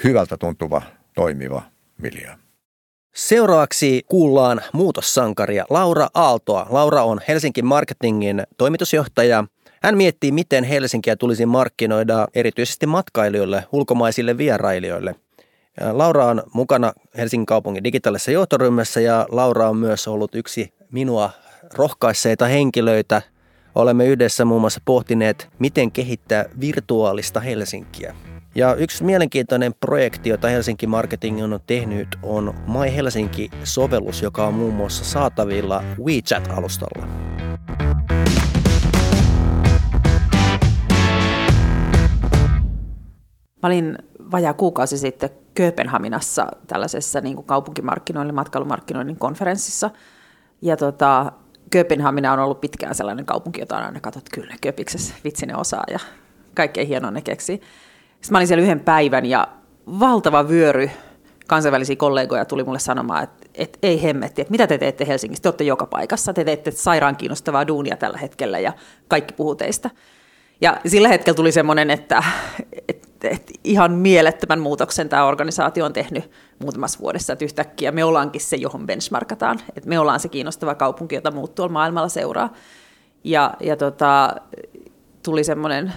hyvältä 0.04 0.36
tuntuva, 0.36 0.82
toimiva 1.14 1.62
miljö. 1.98 2.30
Seuraavaksi 3.14 4.02
kuullaan 4.08 4.60
muutossankaria 4.72 5.64
Laura 5.70 6.08
Aaltoa. 6.14 6.66
Laura 6.70 7.02
on 7.02 7.20
Helsinki 7.28 7.62
Marketingin 7.62 8.42
toimitusjohtaja. 8.58 9.44
Hän 9.82 9.96
miettii, 9.96 10.32
miten 10.32 10.64
Helsinkiä 10.64 11.16
tulisi 11.16 11.46
markkinoida 11.46 12.28
erityisesti 12.34 12.86
matkailijoille, 12.86 13.64
ulkomaisille 13.72 14.38
vierailijoille– 14.38 15.14
Laura 15.92 16.24
on 16.26 16.42
mukana 16.54 16.92
Helsingin 17.16 17.46
kaupungin 17.46 17.84
digitaalisessa 17.84 18.30
johtoryhmässä 18.30 19.00
ja 19.00 19.26
Laura 19.30 19.68
on 19.68 19.76
myös 19.76 20.08
ollut 20.08 20.34
yksi 20.34 20.74
minua 20.92 21.30
rohkaisseita 21.74 22.46
henkilöitä. 22.46 23.22
Olemme 23.74 24.06
yhdessä 24.06 24.44
muun 24.44 24.60
muassa 24.60 24.80
pohtineet, 24.84 25.48
miten 25.58 25.92
kehittää 25.92 26.44
virtuaalista 26.60 27.40
Helsinkiä. 27.40 28.14
Ja 28.54 28.74
yksi 28.74 29.04
mielenkiintoinen 29.04 29.74
projekti, 29.74 30.28
jota 30.28 30.48
Helsinki 30.48 30.86
Marketing 30.86 31.42
on 31.42 31.60
tehnyt, 31.66 32.08
on 32.22 32.54
My 32.66 32.96
Helsinki-sovellus, 32.96 34.22
joka 34.22 34.46
on 34.46 34.54
muun 34.54 34.74
muassa 34.74 35.04
saatavilla 35.04 35.82
WeChat-alustalla. 36.04 37.06
Mä 43.62 43.68
olin 43.68 43.98
vajaa 44.32 44.54
kuukausi 44.54 44.98
sitten 44.98 45.30
Kööpenhaminassa 45.54 46.46
tällaisessa 46.66 47.20
niin 47.20 47.36
kuin 47.36 47.46
kaupunkimarkkinoinnin, 47.46 48.34
matkailumarkkinoinnin 48.34 49.16
konferenssissa. 49.16 49.90
Ja 50.62 50.76
tota, 50.76 51.32
Kööpenhamina 51.70 52.32
on 52.32 52.38
ollut 52.38 52.60
pitkään 52.60 52.94
sellainen 52.94 53.26
kaupunki, 53.26 53.60
jota 53.60 53.76
on 53.76 53.84
aina 53.84 54.00
katsottu, 54.00 54.30
kyllä 54.34 54.54
Köpiksessä 54.60 55.14
vitsi 55.24 55.46
ne 55.46 55.56
osaa 55.56 55.84
ja 55.90 55.98
kaikkein 56.54 56.88
hienoa 56.88 57.10
ne 57.10 57.22
keksi. 57.22 57.52
Sitten 57.52 58.30
mä 58.30 58.38
olin 58.38 58.46
siellä 58.46 58.62
yhden 58.62 58.80
päivän 58.80 59.26
ja 59.26 59.48
valtava 60.00 60.48
vyöry 60.48 60.90
kansainvälisiä 61.46 61.96
kollegoja 61.96 62.44
tuli 62.44 62.64
mulle 62.64 62.78
sanomaan, 62.78 63.24
että, 63.24 63.46
että 63.54 63.78
ei 63.82 64.02
hemmetti, 64.02 64.42
että 64.42 64.50
mitä 64.50 64.66
te 64.66 64.78
teette 64.78 65.06
Helsingissä, 65.06 65.42
te 65.42 65.48
olette 65.48 65.64
joka 65.64 65.86
paikassa, 65.86 66.32
te 66.32 66.44
teette 66.44 66.70
sairaan 66.70 67.16
kiinnostavaa 67.16 67.66
duunia 67.66 67.96
tällä 67.96 68.18
hetkellä 68.18 68.58
ja 68.58 68.72
kaikki 69.08 69.34
puhuu 69.34 69.54
teistä. 69.54 69.90
Ja 70.60 70.80
sillä 70.86 71.08
hetkellä 71.08 71.36
tuli 71.36 71.52
semmoinen, 71.52 71.90
että, 71.90 72.22
että, 72.88 73.28
että 73.28 73.52
ihan 73.64 73.92
mielettömän 73.92 74.60
muutoksen 74.60 75.08
tämä 75.08 75.24
organisaatio 75.24 75.84
on 75.84 75.92
tehnyt 75.92 76.30
muutamassa 76.58 76.98
vuodessa, 76.98 77.32
että 77.32 77.44
yhtäkkiä 77.44 77.92
me 77.92 78.04
ollaankin 78.04 78.40
se, 78.40 78.56
johon 78.56 78.86
benchmarkataan. 78.86 79.60
Että 79.76 79.88
me 79.88 79.98
ollaan 79.98 80.20
se 80.20 80.28
kiinnostava 80.28 80.74
kaupunki, 80.74 81.14
jota 81.14 81.30
muut 81.30 81.54
tuolla 81.54 81.72
maailmalla 81.72 82.08
seuraa. 82.08 82.52
Ja, 83.24 83.54
ja 83.60 83.76
tota, 83.76 84.36
tuli 85.22 85.44
semmoinen 85.44 85.92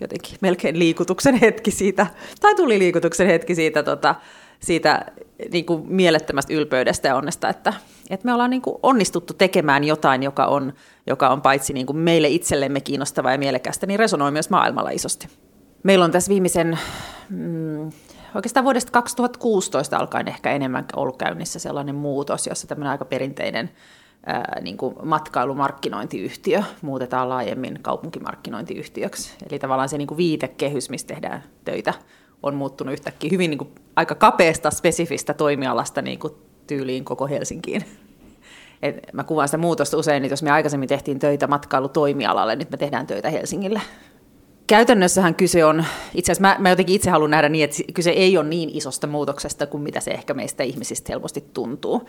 jotenkin 0.00 0.38
melkein 0.40 0.78
liikutuksen 0.78 1.34
hetki 1.34 1.70
siitä, 1.70 2.06
tai 2.40 2.54
tuli 2.54 2.78
liikutuksen 2.78 3.26
hetki 3.26 3.54
siitä, 3.54 3.82
tota, 3.82 4.14
siitä 4.60 5.06
niin 5.52 5.64
kuin 5.64 5.82
mielettömästä 5.86 6.54
ylpeydestä 6.54 7.08
ja 7.08 7.16
onnesta, 7.16 7.48
että, 7.48 7.72
että 8.10 8.26
me 8.26 8.32
ollaan 8.32 8.50
niin 8.50 8.62
kuin 8.62 8.76
onnistuttu 8.82 9.34
tekemään 9.34 9.84
jotain, 9.84 10.22
joka 10.22 10.46
on, 10.46 10.72
joka 11.06 11.28
on 11.28 11.42
paitsi 11.42 11.72
niin 11.72 11.86
kuin 11.86 11.96
meille 11.96 12.28
itsellemme 12.28 12.80
kiinnostavaa 12.80 13.32
ja 13.32 13.38
mielekästä, 13.38 13.86
niin 13.86 13.98
resonoi 13.98 14.30
myös 14.30 14.50
maailmalla 14.50 14.90
isosti. 14.90 15.28
Meillä 15.82 16.04
on 16.04 16.10
tässä 16.10 16.30
viimeisen, 16.30 16.78
mm, 17.30 17.92
oikeastaan 18.34 18.64
vuodesta 18.64 18.92
2016 18.92 19.96
alkaen 19.96 20.28
ehkä 20.28 20.52
enemmän 20.52 20.84
ollut 20.96 21.16
käynnissä 21.16 21.58
sellainen 21.58 21.94
muutos, 21.94 22.46
jossa 22.46 22.66
tämmöinen 22.66 22.90
aika 22.90 23.04
perinteinen 23.04 23.70
ää, 24.26 24.60
niin 24.60 24.76
kuin 24.76 24.94
matkailumarkkinointiyhtiö 25.02 26.62
muutetaan 26.82 27.28
laajemmin 27.28 27.78
kaupunkimarkkinointiyhtiöksi. 27.82 29.34
Eli 29.50 29.58
tavallaan 29.58 29.88
se 29.88 29.98
niin 29.98 30.08
kuin 30.08 30.18
viitekehys, 30.18 30.90
missä 30.90 31.06
tehdään 31.06 31.42
töitä, 31.64 31.94
on 32.42 32.54
muuttunut 32.54 32.92
yhtäkkiä 32.92 33.30
hyvin 33.32 33.50
niin 33.50 33.58
kuin 33.58 33.70
aika 33.96 34.14
kapeasta, 34.14 34.70
spesifistä 34.70 35.34
toimialasta 35.34 36.02
niin 36.02 36.18
kuin 36.18 36.32
tyyliin 36.66 37.04
koko 37.04 37.26
Helsinkiin. 37.26 37.84
Et 38.82 39.12
mä 39.12 39.24
kuvaan 39.24 39.48
sitä 39.48 39.58
muutosta 39.58 39.96
usein, 39.96 40.24
että 40.24 40.32
jos 40.32 40.42
me 40.42 40.50
aikaisemmin 40.50 40.88
tehtiin 40.88 41.18
töitä 41.18 41.46
matkailutoimialalle, 41.46 42.56
nyt 42.56 42.70
me 42.70 42.76
tehdään 42.76 43.06
töitä 43.06 43.30
Helsingille. 43.30 43.80
Käytännössähän 44.66 45.34
kyse 45.34 45.64
on, 45.64 45.84
itse 46.14 46.32
asiassa 46.32 46.48
mä, 46.48 46.56
mä 46.58 46.70
jotenkin 46.70 46.96
itse 46.96 47.10
haluan 47.10 47.30
nähdä 47.30 47.48
niin, 47.48 47.64
että 47.64 47.76
kyse 47.94 48.10
ei 48.10 48.38
ole 48.38 48.48
niin 48.48 48.70
isosta 48.72 49.06
muutoksesta 49.06 49.66
kuin 49.66 49.82
mitä 49.82 50.00
se 50.00 50.10
ehkä 50.10 50.34
meistä 50.34 50.62
ihmisistä 50.62 51.12
helposti 51.12 51.44
tuntuu. 51.54 52.08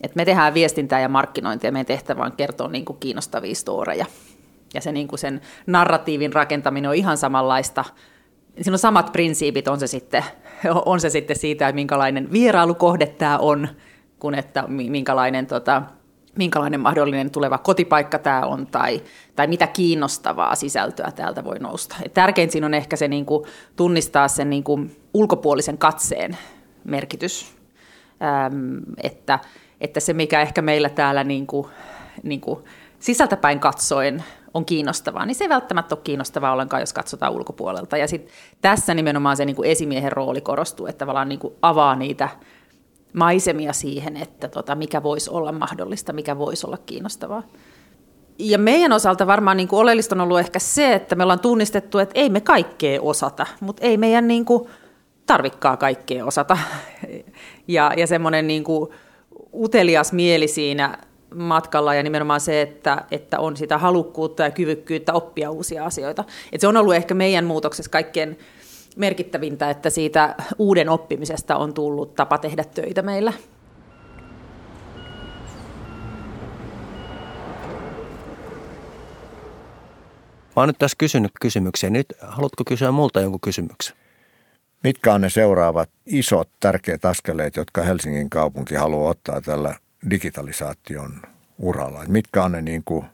Et 0.00 0.16
me 0.16 0.24
tehdään 0.24 0.54
viestintää 0.54 1.00
ja 1.00 1.08
markkinointia, 1.08 1.72
meidän 1.72 1.86
tehtävä 1.86 2.24
on 2.24 2.32
kertoa 2.32 2.68
niin 2.68 2.84
kuin 2.84 2.98
kiinnostavia 2.98 3.54
storeja. 3.54 4.06
Ja 4.74 4.80
se 4.80 4.92
niin 4.92 5.08
kuin 5.08 5.18
sen 5.18 5.40
narratiivin 5.66 6.32
rakentaminen 6.32 6.90
on 6.90 6.96
ihan 6.96 7.18
samanlaista– 7.18 7.84
siinä 8.60 8.74
on 8.74 8.78
samat 8.78 9.12
prinsiipit, 9.12 9.68
on 9.68 9.80
se 9.80 9.86
sitten, 9.86 10.24
on 10.86 11.00
se 11.00 11.10
sitten 11.10 11.38
siitä, 11.38 11.68
että 11.68 11.74
minkälainen 11.74 12.32
vierailukohde 12.32 13.06
tämä 13.06 13.38
on, 13.38 13.68
kun 14.18 14.34
että 14.34 14.64
minkälainen, 14.68 15.46
tota, 15.46 15.82
minkälainen 16.36 16.80
mahdollinen 16.80 17.30
tuleva 17.30 17.58
kotipaikka 17.58 18.18
tämä 18.18 18.40
on 18.40 18.66
tai, 18.66 19.02
tai 19.36 19.46
mitä 19.46 19.66
kiinnostavaa 19.66 20.54
sisältöä 20.54 21.10
täältä 21.10 21.44
voi 21.44 21.58
nousta. 21.58 21.96
Et 22.04 22.14
tärkein 22.14 22.50
siinä 22.50 22.66
on 22.66 22.74
ehkä 22.74 22.96
se 22.96 23.08
niin 23.08 23.26
kuin, 23.26 23.44
tunnistaa 23.76 24.28
sen 24.28 24.50
niin 24.50 24.64
kuin, 24.64 24.96
ulkopuolisen 25.14 25.78
katseen 25.78 26.36
merkitys, 26.84 27.54
ähm, 28.22 28.76
että, 29.02 29.38
että 29.80 30.00
se 30.00 30.12
mikä 30.12 30.40
ehkä 30.40 30.62
meillä 30.62 30.88
täällä 30.88 31.24
niin 31.24 31.46
kuin, 31.46 31.66
niin 32.22 32.40
kuin, 32.40 32.64
sisältäpäin 32.98 33.60
katsoen 33.60 34.24
on 34.54 34.64
kiinnostavaa, 34.64 35.26
niin 35.26 35.34
se 35.34 35.44
ei 35.44 35.48
välttämättä 35.48 35.94
ole 35.94 36.02
kiinnostavaa 36.04 36.52
ollenkaan, 36.52 36.82
jos 36.82 36.92
katsotaan 36.92 37.32
ulkopuolelta. 37.32 37.96
Ja 37.96 38.08
sit 38.08 38.28
tässä 38.60 38.94
nimenomaan 38.94 39.36
se 39.36 39.44
niin 39.44 39.56
kuin 39.56 39.70
esimiehen 39.70 40.12
rooli 40.12 40.40
korostuu, 40.40 40.86
että 40.86 40.98
tavallaan 40.98 41.28
niin 41.28 41.38
kuin 41.38 41.54
avaa 41.62 41.96
niitä 41.96 42.28
maisemia 43.12 43.72
siihen, 43.72 44.16
että 44.16 44.48
tota, 44.48 44.74
mikä 44.74 45.02
voisi 45.02 45.30
olla 45.30 45.52
mahdollista, 45.52 46.12
mikä 46.12 46.38
voisi 46.38 46.66
olla 46.66 46.78
kiinnostavaa. 46.86 47.42
Ja 48.38 48.58
meidän 48.58 48.92
osalta 48.92 49.26
varmaan 49.26 49.56
niin 49.56 49.68
kuin 49.68 49.80
oleellista 49.80 50.14
on 50.14 50.20
ollut 50.20 50.38
ehkä 50.38 50.58
se, 50.58 50.94
että 50.94 51.14
me 51.14 51.22
ollaan 51.22 51.40
tunnistettu, 51.40 51.98
että 51.98 52.20
ei 52.20 52.28
me 52.28 52.40
kaikkea 52.40 53.02
osata, 53.02 53.46
mutta 53.60 53.82
ei 53.84 53.96
meidän 53.96 54.28
niin 54.28 54.44
kuin 54.44 54.68
tarvikkaa 55.26 55.76
kaikkea 55.76 56.24
osata. 56.24 56.58
Ja, 57.68 57.92
ja 57.96 58.06
semmoinen 58.06 58.46
niin 58.46 58.64
kuin 58.64 58.90
utelias 59.54 60.12
mieli 60.12 60.48
siinä 60.48 60.98
matkalla 61.34 61.94
ja 61.94 62.02
nimenomaan 62.02 62.40
se, 62.40 62.62
että, 62.62 63.04
että 63.10 63.40
on 63.40 63.56
sitä 63.56 63.78
halukkuutta 63.78 64.42
ja 64.42 64.50
kyvykkyyttä 64.50 65.12
oppia 65.12 65.50
uusia 65.50 65.84
asioita. 65.84 66.24
Et 66.52 66.60
se 66.60 66.68
on 66.68 66.76
ollut 66.76 66.94
ehkä 66.94 67.14
meidän 67.14 67.44
muutoksessa 67.44 67.90
kaikkein 67.90 68.38
merkittävintä, 68.96 69.70
että 69.70 69.90
siitä 69.90 70.34
uuden 70.58 70.88
oppimisesta 70.88 71.56
on 71.56 71.74
tullut 71.74 72.14
tapa 72.14 72.38
tehdä 72.38 72.64
töitä 72.64 73.02
meillä. 73.02 73.32
Mä 80.56 80.62
oon 80.62 80.68
nyt 80.68 80.78
tässä 80.78 80.96
kysynyt 80.98 81.32
kysymyksiä. 81.40 81.90
Nyt 81.90 82.06
haluatko 82.20 82.64
kysyä 82.66 82.90
multa 82.90 83.20
jonkun 83.20 83.40
kysymyksen? 83.40 83.96
Mitkä 84.84 85.14
on 85.14 85.20
ne 85.20 85.30
seuraavat 85.30 85.90
isot 86.06 86.48
tärkeät 86.60 87.04
askeleet, 87.04 87.56
jotka 87.56 87.82
Helsingin 87.82 88.30
kaupunki 88.30 88.74
haluaa 88.74 89.10
ottaa 89.10 89.40
tällä 89.40 89.74
digitalisaation 90.10 91.22
uralla? 91.58 92.04
Mitkä 92.08 92.44
on 92.44 92.52
ne 92.52 92.62
niin 92.62 92.82
kuin 92.84 93.06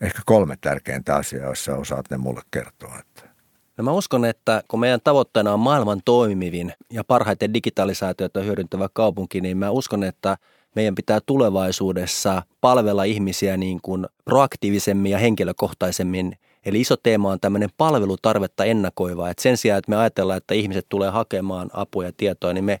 ehkä 0.00 0.22
kolme 0.26 0.56
tärkeintä 0.60 1.16
asiaa, 1.16 1.46
joissa 1.46 1.76
osaat 1.76 2.10
ne 2.10 2.16
mulle 2.16 2.40
kertoa. 2.50 2.98
Että. 2.98 3.33
No 3.76 3.84
mä 3.84 3.92
uskon, 3.92 4.24
että 4.24 4.62
kun 4.68 4.80
meidän 4.80 5.00
tavoitteena 5.04 5.52
on 5.52 5.60
maailman 5.60 6.00
toimivin 6.04 6.72
ja 6.92 7.04
parhaiten 7.04 7.54
digitalisaatiota 7.54 8.40
hyödyntävä 8.40 8.88
kaupunki, 8.92 9.40
niin 9.40 9.56
mä 9.56 9.70
uskon, 9.70 10.04
että 10.04 10.36
meidän 10.74 10.94
pitää 10.94 11.20
tulevaisuudessa 11.26 12.42
palvella 12.60 13.04
ihmisiä 13.04 13.56
niin 13.56 13.80
kuin 13.82 14.06
proaktiivisemmin 14.24 15.12
ja 15.12 15.18
henkilökohtaisemmin. 15.18 16.32
Eli 16.64 16.80
iso 16.80 16.96
teema 16.96 17.30
on 17.30 17.40
tämmöinen 17.40 17.68
palvelutarvetta 17.76 18.64
ennakoiva. 18.64 19.30
Että 19.30 19.42
sen 19.42 19.56
sijaan, 19.56 19.78
että 19.78 19.90
me 19.90 19.96
ajatellaan, 19.96 20.36
että 20.36 20.54
ihmiset 20.54 20.86
tulee 20.88 21.10
hakemaan 21.10 21.70
apua 21.72 22.04
ja 22.04 22.12
tietoa, 22.16 22.52
niin 22.52 22.64
me 22.64 22.80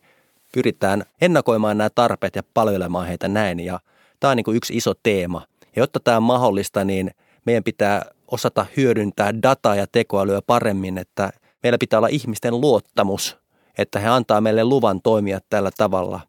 pyritään 0.54 1.04
ennakoimaan 1.20 1.78
nämä 1.78 1.90
tarpeet 1.94 2.36
ja 2.36 2.42
palvelemaan 2.54 3.06
heitä 3.06 3.28
näin. 3.28 3.60
Ja 3.60 3.80
tämä 4.20 4.30
on 4.30 4.36
niin 4.36 4.44
kuin 4.44 4.56
yksi 4.56 4.76
iso 4.76 4.92
teema. 5.02 5.42
Ja 5.76 5.82
jotta 5.82 6.00
tämä 6.00 6.16
on 6.16 6.22
mahdollista, 6.22 6.84
niin 6.84 7.10
meidän 7.46 7.64
pitää 7.64 8.13
osata 8.30 8.66
hyödyntää 8.76 9.42
dataa 9.42 9.74
ja 9.74 9.86
tekoälyä 9.92 10.40
paremmin, 10.46 10.98
että 10.98 11.30
meillä 11.62 11.78
pitää 11.78 11.98
olla 11.98 12.08
ihmisten 12.08 12.60
luottamus, 12.60 13.38
että 13.78 13.98
he 13.98 14.08
antaa 14.08 14.40
meille 14.40 14.64
luvan 14.64 15.00
toimia 15.02 15.38
tällä 15.50 15.70
tavalla. 15.76 16.20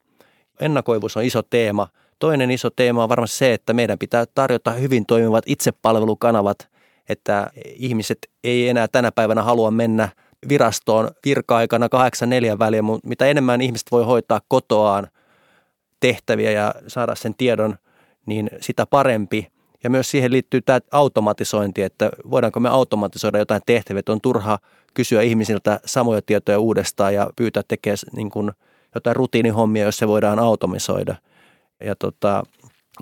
Ennakoivuus 0.59 1.17
on 1.17 1.23
iso 1.23 1.41
teema. 1.41 1.87
Toinen 2.19 2.51
iso 2.51 2.69
teema 2.69 3.03
on 3.03 3.09
varmasti 3.09 3.37
se, 3.37 3.53
että 3.53 3.73
meidän 3.73 3.99
pitää 3.99 4.25
tarjota 4.35 4.71
hyvin 4.71 5.05
toimivat 5.05 5.43
itsepalvelukanavat, 5.47 6.69
että 7.09 7.51
ihmiset 7.65 8.17
ei 8.43 8.69
enää 8.69 8.87
tänä 8.87 9.11
päivänä 9.11 9.43
halua 9.43 9.71
mennä 9.71 10.09
virastoon 10.49 11.11
virka-aikana 11.25 11.87
8-4 12.55 12.59
väliä, 12.59 12.81
mutta 12.81 13.07
mitä 13.07 13.25
enemmän 13.25 13.61
ihmiset 13.61 13.87
voi 13.91 14.05
hoitaa 14.05 14.41
kotoaan 14.47 15.07
tehtäviä 15.99 16.51
ja 16.51 16.73
saada 16.87 17.15
sen 17.15 17.35
tiedon, 17.37 17.75
niin 18.25 18.49
sitä 18.61 18.85
parempi. 18.85 19.54
Ja 19.85 19.89
myös 19.89 20.11
siihen 20.11 20.31
liittyy 20.31 20.61
tämä 20.61 20.79
automatisointi, 20.91 21.81
että 21.81 22.09
voidaanko 22.31 22.59
me 22.59 22.69
automatisoida 22.69 23.37
jotain 23.37 23.61
tehtäviä, 23.65 23.99
että 23.99 24.11
on 24.11 24.21
turha 24.21 24.59
kysyä 24.93 25.21
ihmisiltä 25.21 25.79
samoja 25.85 26.21
tietoja 26.21 26.59
uudestaan 26.59 27.13
ja 27.13 27.29
pyytää 27.35 27.63
tekemään 27.67 27.97
niin 28.15 28.29
kuin 28.29 28.51
jotain 28.95 29.15
rutiinihommia, 29.15 29.85
jos 29.85 29.97
se 29.97 30.07
voidaan 30.07 30.39
automisoida. 30.39 31.15
Ja 31.83 31.95
tota, 31.95 32.43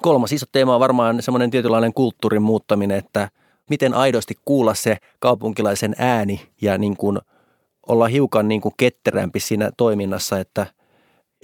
kolmas 0.02 0.32
iso 0.32 0.46
teema 0.52 0.74
on 0.74 0.80
varmaan 0.80 1.22
semmoinen 1.22 1.52
tietynlainen 1.52 1.94
kulttuurin 1.94 2.42
muuttaminen, 2.42 2.98
että 2.98 3.30
miten 3.70 3.94
aidosti 3.94 4.36
kuulla 4.46 4.74
se 4.74 4.98
kaupunkilaisen 5.20 5.96
ääni 5.98 6.42
ja 6.62 6.78
niin 6.78 6.98
kuin 6.98 7.20
olla 7.88 8.08
hiukan 8.08 8.48
niin 8.48 8.62
kuin 8.62 8.74
ketterämpi 8.78 9.40
siinä 9.40 9.72
toiminnassa, 9.78 10.40
että 10.40 10.66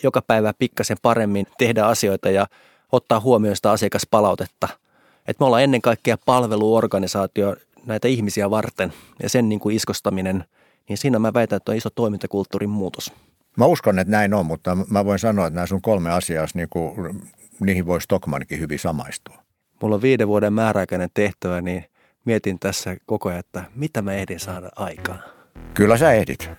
joka 0.03 0.21
päivä 0.21 0.53
pikkasen 0.59 0.97
paremmin 1.01 1.47
tehdä 1.57 1.85
asioita 1.85 2.29
ja 2.29 2.47
ottaa 2.91 3.19
huomioon 3.19 3.55
sitä 3.55 3.71
asiakaspalautetta– 3.71 4.67
että 5.29 5.43
me 5.43 5.45
ollaan 5.45 5.63
ennen 5.63 5.81
kaikkea 5.81 6.17
palveluorganisaatio 6.25 7.55
näitä 7.85 8.07
ihmisiä 8.07 8.49
varten 8.49 8.93
ja 9.23 9.29
sen 9.29 9.49
niin 9.49 9.59
kuin 9.59 9.75
iskostaminen, 9.75 10.43
niin 10.89 10.97
siinä 10.97 11.19
mä 11.19 11.33
väitän, 11.33 11.57
että 11.57 11.71
on 11.71 11.77
iso 11.77 11.89
toimintakulttuurin 11.89 12.69
muutos. 12.69 13.13
Mä 13.57 13.65
uskon, 13.65 13.99
että 13.99 14.11
näin 14.11 14.33
on, 14.33 14.45
mutta 14.45 14.77
mä 14.89 15.05
voin 15.05 15.19
sanoa, 15.19 15.47
että 15.47 15.55
nämä 15.55 15.65
sun 15.65 15.81
kolme 15.81 16.11
asiaa, 16.11 16.47
niin 16.53 16.67
kuin, 16.69 17.21
niihin 17.59 17.85
voi 17.85 18.01
Stockmankin 18.01 18.59
hyvin 18.59 18.79
samaistua. 18.79 19.37
Mulla 19.81 19.95
on 19.95 20.01
viiden 20.01 20.27
vuoden 20.27 20.53
määräaikainen 20.53 21.09
tehtävä, 21.13 21.61
niin 21.61 21.85
mietin 22.25 22.59
tässä 22.59 22.97
koko 23.05 23.29
ajan, 23.29 23.39
että 23.39 23.63
mitä 23.75 24.01
mä 24.01 24.13
ehdin 24.13 24.39
saada 24.39 24.69
aikaan. 24.75 25.19
Kyllä 25.73 25.97
sä 25.97 26.13
ehdit, 26.13 26.49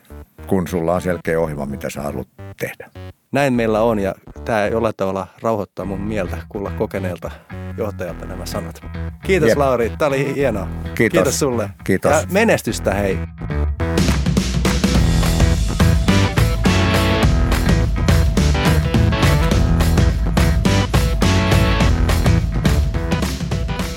kun 0.47 0.69
sulla 0.69 0.95
on 0.95 1.03
selkeä 1.03 1.41
ohjelma, 1.41 1.67
mitä 1.67 1.91
sä 1.91 2.03
haluat 2.03 2.29
tehdä. 2.61 2.91
Näin 3.33 3.53
meillä 3.53 3.83
on 3.83 3.99
ja 3.99 4.15
tämä 4.45 4.67
jollain 4.67 4.95
tavalla 4.97 5.27
rauhoittaa 5.43 5.85
mun 5.85 6.01
mieltä 6.01 6.39
kuulla 6.49 6.71
kokeneelta 6.71 7.31
johtajalta 7.81 8.27
nämä 8.27 8.47
sanat. 8.47 8.83
Kiitos 9.23 9.49
Jep. 9.49 9.59
Lauri, 9.59 9.93
tämä 9.99 10.07
oli 10.07 10.35
hienoa. 10.35 10.69
Kiitos. 10.95 11.19
Kiitos 11.19 11.39
sulle. 11.39 11.71
Kiitos. 11.85 12.13
Ja 12.13 12.23
menestystä 12.31 12.95
hei. 12.95 13.19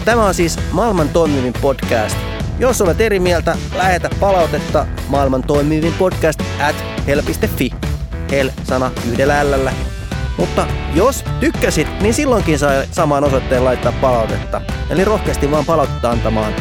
Tämä 0.06 0.26
on 0.26 0.34
siis 0.34 0.60
maailman 0.72 1.10
toimivin 1.10 1.54
podcast. 1.62 2.18
Jos 2.60 2.82
olet 2.82 3.02
eri 3.02 3.20
mieltä, 3.20 3.58
lähetä 3.76 4.10
palautetta 4.20 4.86
maailman 5.08 5.44
toimivin 5.44 5.94
podcast 5.94 6.42
at 6.62 6.76
hel.fi. 7.08 7.72
Hel-sana 8.32 8.92
yhdellä 9.12 9.52
L 9.52 9.93
mutta 10.38 10.68
jos 10.94 11.26
tykkäsit, 11.40 11.88
niin 12.02 12.14
silloinkin 12.14 12.60
sai 12.60 12.88
samaan 12.92 13.24
osoitteen 13.24 13.66
laittaa 13.66 13.94
palautetta. 14.02 14.62
Eli 14.90 15.06
rohkeasti 15.06 15.52
vaan 15.52 15.66
palautetta 15.66 16.10
antamaan. 16.10 16.54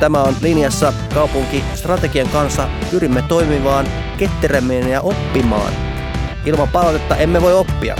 Tämä 0.00 0.22
on 0.22 0.36
linjassa 0.40 0.92
kaupunkistrategian 1.14 2.28
kanssa. 2.28 2.68
Pyrimme 2.90 3.22
toimimaan 3.22 3.86
ketterämmin 4.18 4.88
ja 4.88 5.00
oppimaan. 5.00 5.72
Ilman 6.46 6.68
palautetta 6.68 7.16
emme 7.16 7.42
voi 7.42 7.54
oppia. 7.54 7.96